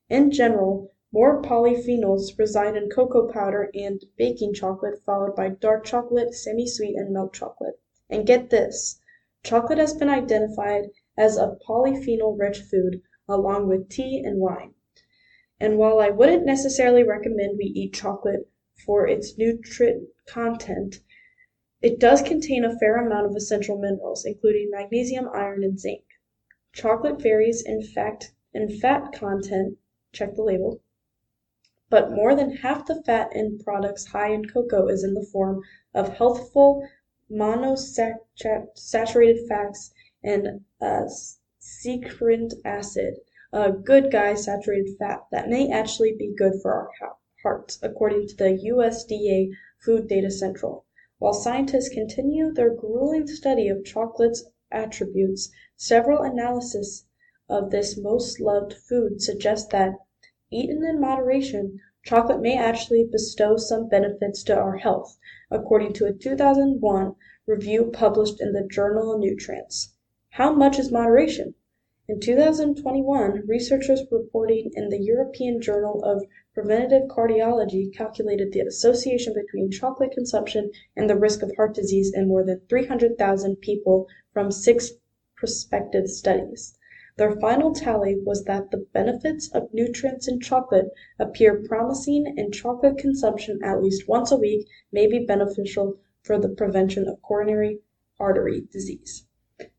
[0.08, 6.34] In general, more polyphenols reside in cocoa powder and baking chocolate, followed by dark chocolate,
[6.34, 7.80] semi-sweet, and milk chocolate.
[8.08, 9.00] And get this,
[9.42, 10.84] chocolate has been identified
[11.16, 14.74] as a polyphenol-rich food, along with tea and wine.
[15.60, 18.48] And while I wouldn't necessarily recommend we eat chocolate
[18.86, 21.00] for its nutrient content,
[21.82, 26.04] it does contain a fair amount of essential minerals, including magnesium, iron, and zinc.
[26.72, 28.30] Chocolate varies in fat
[29.12, 29.76] content,
[30.12, 30.80] check the label,
[31.90, 35.60] but more than half the fat in products high in cocoa is in the form
[35.92, 36.88] of healthful
[37.30, 41.04] monosaturated fats and uh,
[41.58, 43.16] secrant acid,
[43.52, 46.90] a good guy saturated fat that may actually be good for our
[47.42, 50.86] hearts, according to the USDA Food Data Central.
[51.22, 54.42] While scientists continue their grueling study of chocolate's
[54.72, 57.06] attributes, several analyses
[57.48, 59.94] of this most loved food suggest that,
[60.50, 65.16] eaten in moderation, chocolate may actually bestow some benefits to our health,
[65.48, 67.14] according to a 2001
[67.46, 69.94] review published in the journal of Nutrients.
[70.30, 71.54] How much is moderation?
[72.08, 76.24] In 2021, researchers reporting in the European Journal of
[76.54, 82.28] Preventive Cardiology calculated the association between chocolate consumption and the risk of heart disease in
[82.28, 84.90] more than 300,000 people from six
[85.34, 86.76] prospective studies.
[87.16, 92.98] Their final tally was that the benefits of nutrients in chocolate appear promising and chocolate
[92.98, 97.80] consumption at least once a week may be beneficial for the prevention of coronary
[98.20, 99.26] artery disease.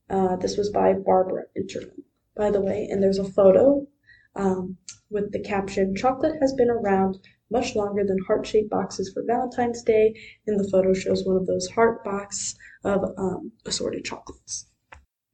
[0.10, 2.04] Uh, this was by Barbara Interman
[2.36, 3.88] by the way, and there's a photo
[4.36, 4.78] um,
[5.10, 7.20] with the caption Chocolate has been around
[7.52, 10.16] much longer than heart shaped boxes for Valentine's Day.
[10.48, 14.68] And the photo shows one of those heart box of um, assorted chocolates.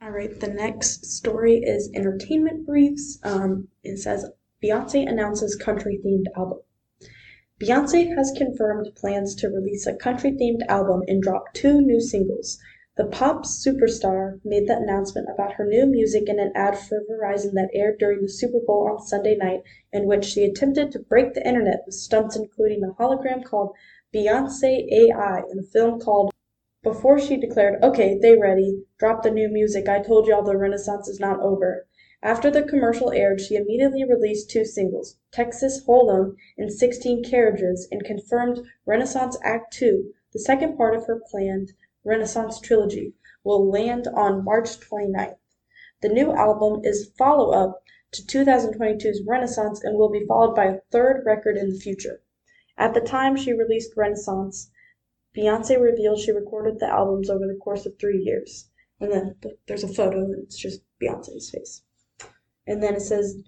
[0.02, 3.20] All right, the next story is entertainment briefs.
[3.24, 4.30] Um, it says
[4.64, 6.60] Beyonce announces country themed album.
[7.60, 12.58] Beyonce has confirmed plans to release a country-themed album and drop two new singles.
[13.00, 17.54] The pop superstar made the announcement about her new music in an ad for Verizon
[17.54, 21.34] that aired during the Super Bowl on Sunday night, in which she attempted to break
[21.34, 23.74] the internet with stunts including a hologram called
[24.14, 26.34] Beyonce AI and a film called
[26.84, 28.84] before she declared, "Okay, they ready.
[28.97, 29.88] Drop the new music.
[29.88, 31.88] I told y'all the renaissance is not over."
[32.22, 38.04] After the commercial aired she immediately released two singles, "Texas Hold'em" and "Sixteen Carriages," and
[38.04, 41.72] confirmed "Renaissance Act Two," the second part of her planned
[42.06, 45.36] "Renaissance Trilogy," will land on March 29th.
[46.02, 51.26] The new album is follow-up to 2022's "Renaissance" and will be followed by a third
[51.26, 52.22] record in the future.
[52.78, 54.72] At the time she released "Renaissance,"
[55.36, 58.70] Beyonce revealed she recorded the albums over the course of three years.
[59.02, 59.36] And then
[59.68, 61.84] there's a photo and it's just Beyonce's face.
[62.66, 63.43] And then it says,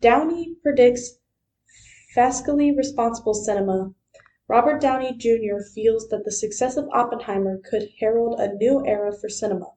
[0.00, 1.20] Downey predicts
[2.16, 3.94] fiscally responsible cinema.
[4.46, 5.64] Robert Downey Jr.
[5.74, 9.72] feels that the success of Oppenheimer could herald a new era for cinema.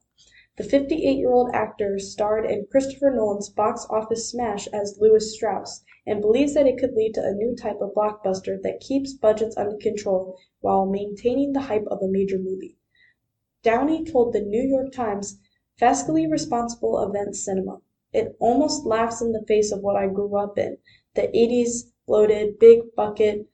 [0.58, 6.54] The 58-year-old actor starred in Christopher Nolan's box office smash as Lewis Strauss and believes
[6.54, 10.38] that it could lead to a new type of blockbuster that keeps budgets under control
[10.60, 12.78] while maintaining the hype of a major movie.
[13.64, 15.40] Downey told the New York Times,
[15.80, 17.80] "Fiscally responsible event cinema.
[18.12, 20.78] It almost laughs in the face of what I grew up in,
[21.14, 23.48] the '80s bloated, big bucket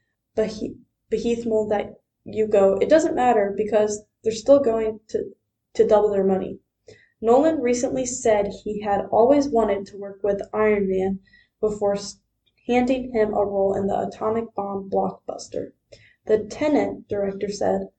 [1.14, 5.34] behemoth that you go, it doesn't matter because they're still going to
[5.76, 6.60] to double their money."
[7.22, 11.20] Nolan recently said he had always wanted to work with Iron Man
[11.62, 11.96] before
[12.68, 15.74] handing him a role in the atomic bomb blockbuster.
[16.26, 17.90] The Tenet director said,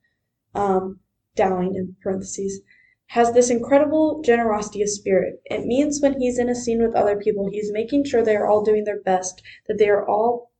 [0.55, 1.01] um,
[1.37, 2.63] Downey in parentheses,
[3.09, 5.41] has this incredible generosity of spirit.
[5.45, 8.49] It means when he's in a scene with other people, he's making sure they are
[8.49, 10.51] all doing their best, that they are all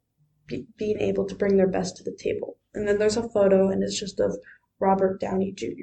[0.47, 2.57] be- being able to bring their best to the table.
[2.75, 4.37] And then there's a photo, and it's just of
[4.81, 5.83] Robert Downey Jr.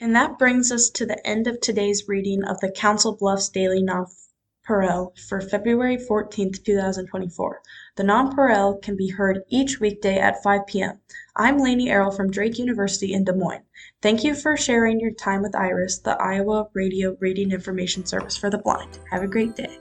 [0.00, 3.82] And that brings us to the end of today's reading of the Council Bluffs Daily
[3.82, 7.62] Nonpareil for February 14th, 2024.
[7.96, 11.00] The Nonpareil can be heard each weekday at 5 p.m.
[11.36, 13.64] I'm Lainey Errol from Drake University in Des Moines.
[14.02, 18.50] Thank you for sharing your time with IRIS, the Iowa Radio Reading Information Service for
[18.50, 18.98] the Blind.
[19.10, 19.78] Have a great day.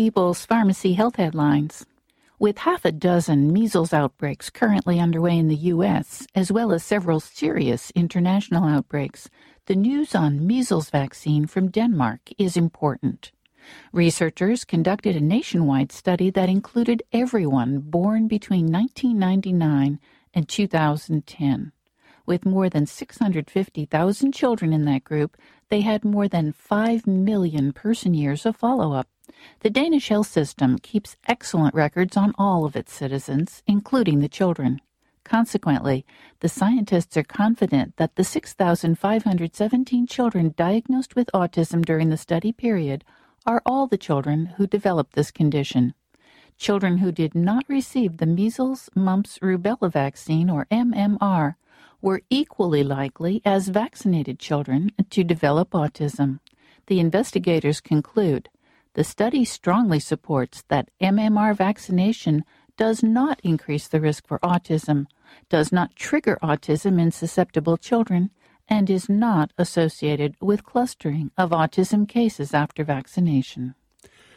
[0.00, 1.84] People's Pharmacy Health headlines.
[2.38, 7.20] With half a dozen measles outbreaks currently underway in the U.S., as well as several
[7.20, 9.28] serious international outbreaks,
[9.66, 13.32] the news on measles vaccine from Denmark is important.
[13.92, 20.00] Researchers conducted a nationwide study that included everyone born between 1999
[20.32, 21.72] and 2010.
[22.24, 25.36] With more than 650,000 children in that group,
[25.68, 29.08] they had more than 5 million person years of follow up.
[29.60, 34.80] The Danish health system keeps excellent records on all of its citizens, including the children.
[35.24, 36.04] Consequently,
[36.40, 43.04] the scientists are confident that the 6,517 children diagnosed with autism during the study period
[43.46, 45.94] are all the children who developed this condition.
[46.58, 51.54] Children who did not receive the measles, mumps, rubella vaccine, or MMR,
[52.02, 56.40] were equally likely as vaccinated children to develop autism.
[56.86, 58.48] The investigators conclude
[58.94, 62.44] the study strongly supports that MMR vaccination
[62.76, 65.06] does not increase the risk for autism,
[65.48, 68.30] does not trigger autism in susceptible children,
[68.68, 73.74] and is not associated with clustering of autism cases after vaccination.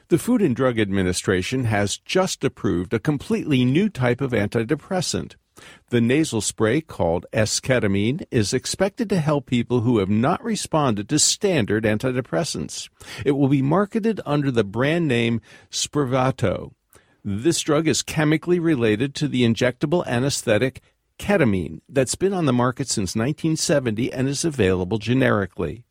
[0.10, 5.36] The Food and Drug Administration has just approved a completely new type of antidepressant.
[5.90, 11.20] The nasal spray called esketamine is expected to help people who have not responded to
[11.20, 12.90] standard antidepressants.
[13.26, 16.74] It will be marketed under the brand name Spravato.
[17.24, 20.82] This drug is chemically related to the injectable anesthetic
[21.20, 25.86] ketamine that's been on the market since 1970 and is available generically.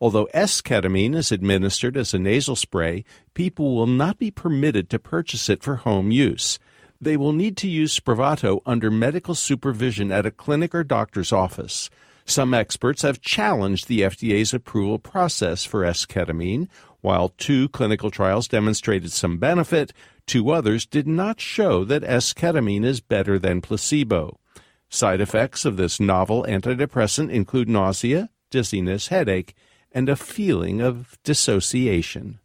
[0.00, 3.04] Although esketamine is administered as a nasal spray,
[3.34, 6.58] people will not be permitted to purchase it for home use.
[7.00, 11.90] They will need to use Spravato under medical supervision at a clinic or doctor's office.
[12.24, 16.68] Some experts have challenged the FDA's approval process for esketamine.
[17.00, 19.92] While two clinical trials demonstrated some benefit,
[20.26, 24.40] two others did not show that esketamine is better than placebo.
[24.88, 29.54] Side effects of this novel antidepressant include nausea, dizziness, headache,
[29.92, 32.40] and a feeling of dissociation.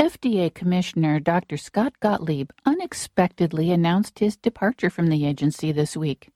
[0.00, 1.58] FDA Commissioner Dr.
[1.58, 6.30] Scott Gottlieb unexpectedly announced his departure from the agency this week.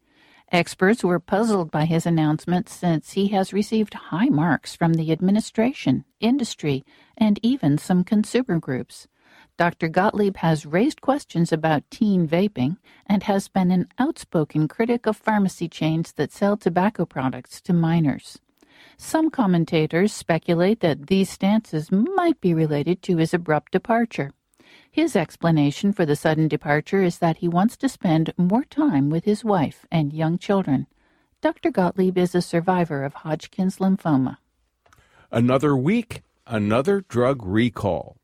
[0.53, 6.05] Experts were puzzled by his announcement since he has received high marks from the administration,
[6.21, 6.85] industry,
[7.17, 9.09] and even some consumer groups.
[9.57, 9.89] Dr.
[9.89, 15.71] Gottlieb has raised questions about teen vaping and has been an outspoken critic of pharmacy
[15.71, 18.39] chains that sell tobacco products to minors.
[18.97, 24.33] Some commentators speculate that these stances might be related to his abrupt departure.
[24.91, 29.25] His explanation for the sudden departure is that he wants to spend more time with
[29.25, 30.87] his wife and young children.
[31.41, 31.71] Dr.
[31.71, 34.39] Gottlieb is a survivor of Hodgkin's lymphoma.
[35.31, 38.17] Another week, another drug recall.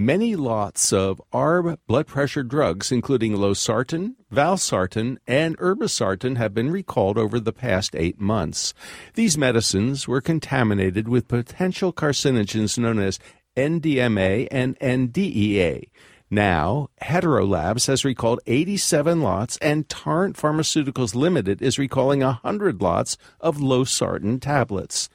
[0.00, 7.18] Many lots of ARB blood pressure drugs, including losartan, valsartan, and irbesartan, have been recalled
[7.18, 8.72] over the past eight months.
[9.12, 13.18] These medicines were contaminated with potential carcinogens known as
[13.58, 15.90] NDMA and NDEA.
[16.32, 23.18] Now, Hetero Labs has recalled 87 lots, and Torrent Pharmaceuticals Limited is recalling 100 lots
[23.40, 25.08] of losartan tablets.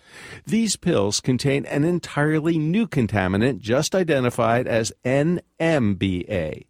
[0.45, 6.65] These pills contain an entirely new contaminant just identified as NMBA.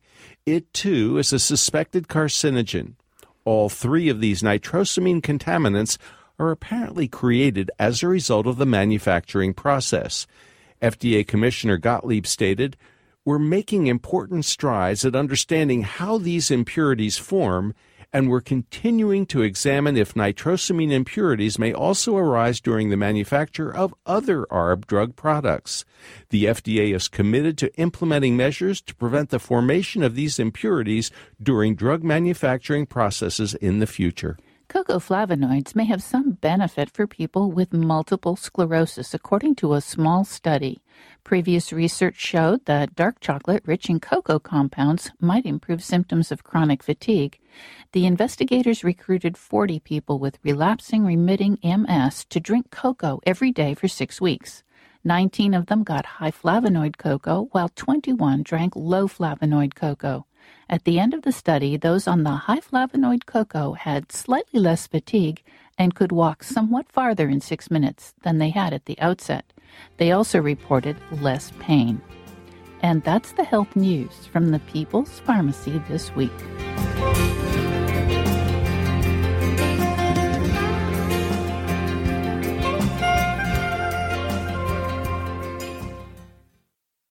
[0.46, 2.94] It too is a suspected carcinogen.
[3.46, 5.98] All three of these nitrosamine contaminants
[6.38, 10.28] are apparently created as a result of the manufacturing process.
[10.84, 12.78] FDA Commissioner Gottlieb stated,
[13.26, 17.74] we're making important strides at understanding how these impurities form,
[18.14, 23.96] and we're continuing to examine if nitrosamine impurities may also arise during the manufacture of
[24.06, 25.84] other ARB drug products.
[26.30, 31.10] The FDA is committed to implementing measures to prevent the formation of these impurities
[31.42, 34.38] during drug manufacturing processes in the future.
[34.68, 40.24] Cocoa flavonoids may have some benefit for people with multiple sclerosis, according to a small
[40.24, 40.82] study.
[41.24, 46.84] Previous research showed that dark chocolate rich in cocoa compounds might improve symptoms of chronic
[46.84, 47.40] fatigue.
[47.94, 53.88] The investigators recruited 40 people with relapsing remitting MS to drink cocoa every day for
[53.88, 54.64] six weeks.
[55.04, 60.26] 19 of them got high flavonoid cocoa, while 21 drank low flavonoid cocoa.
[60.70, 64.88] At the end of the study, those on the high flavonoid cocoa had slightly less
[64.88, 65.44] fatigue
[65.78, 69.52] and could walk somewhat farther in six minutes than they had at the outset.
[69.98, 72.02] They also reported less pain.
[72.82, 76.32] And that's the health news from the People's Pharmacy this week.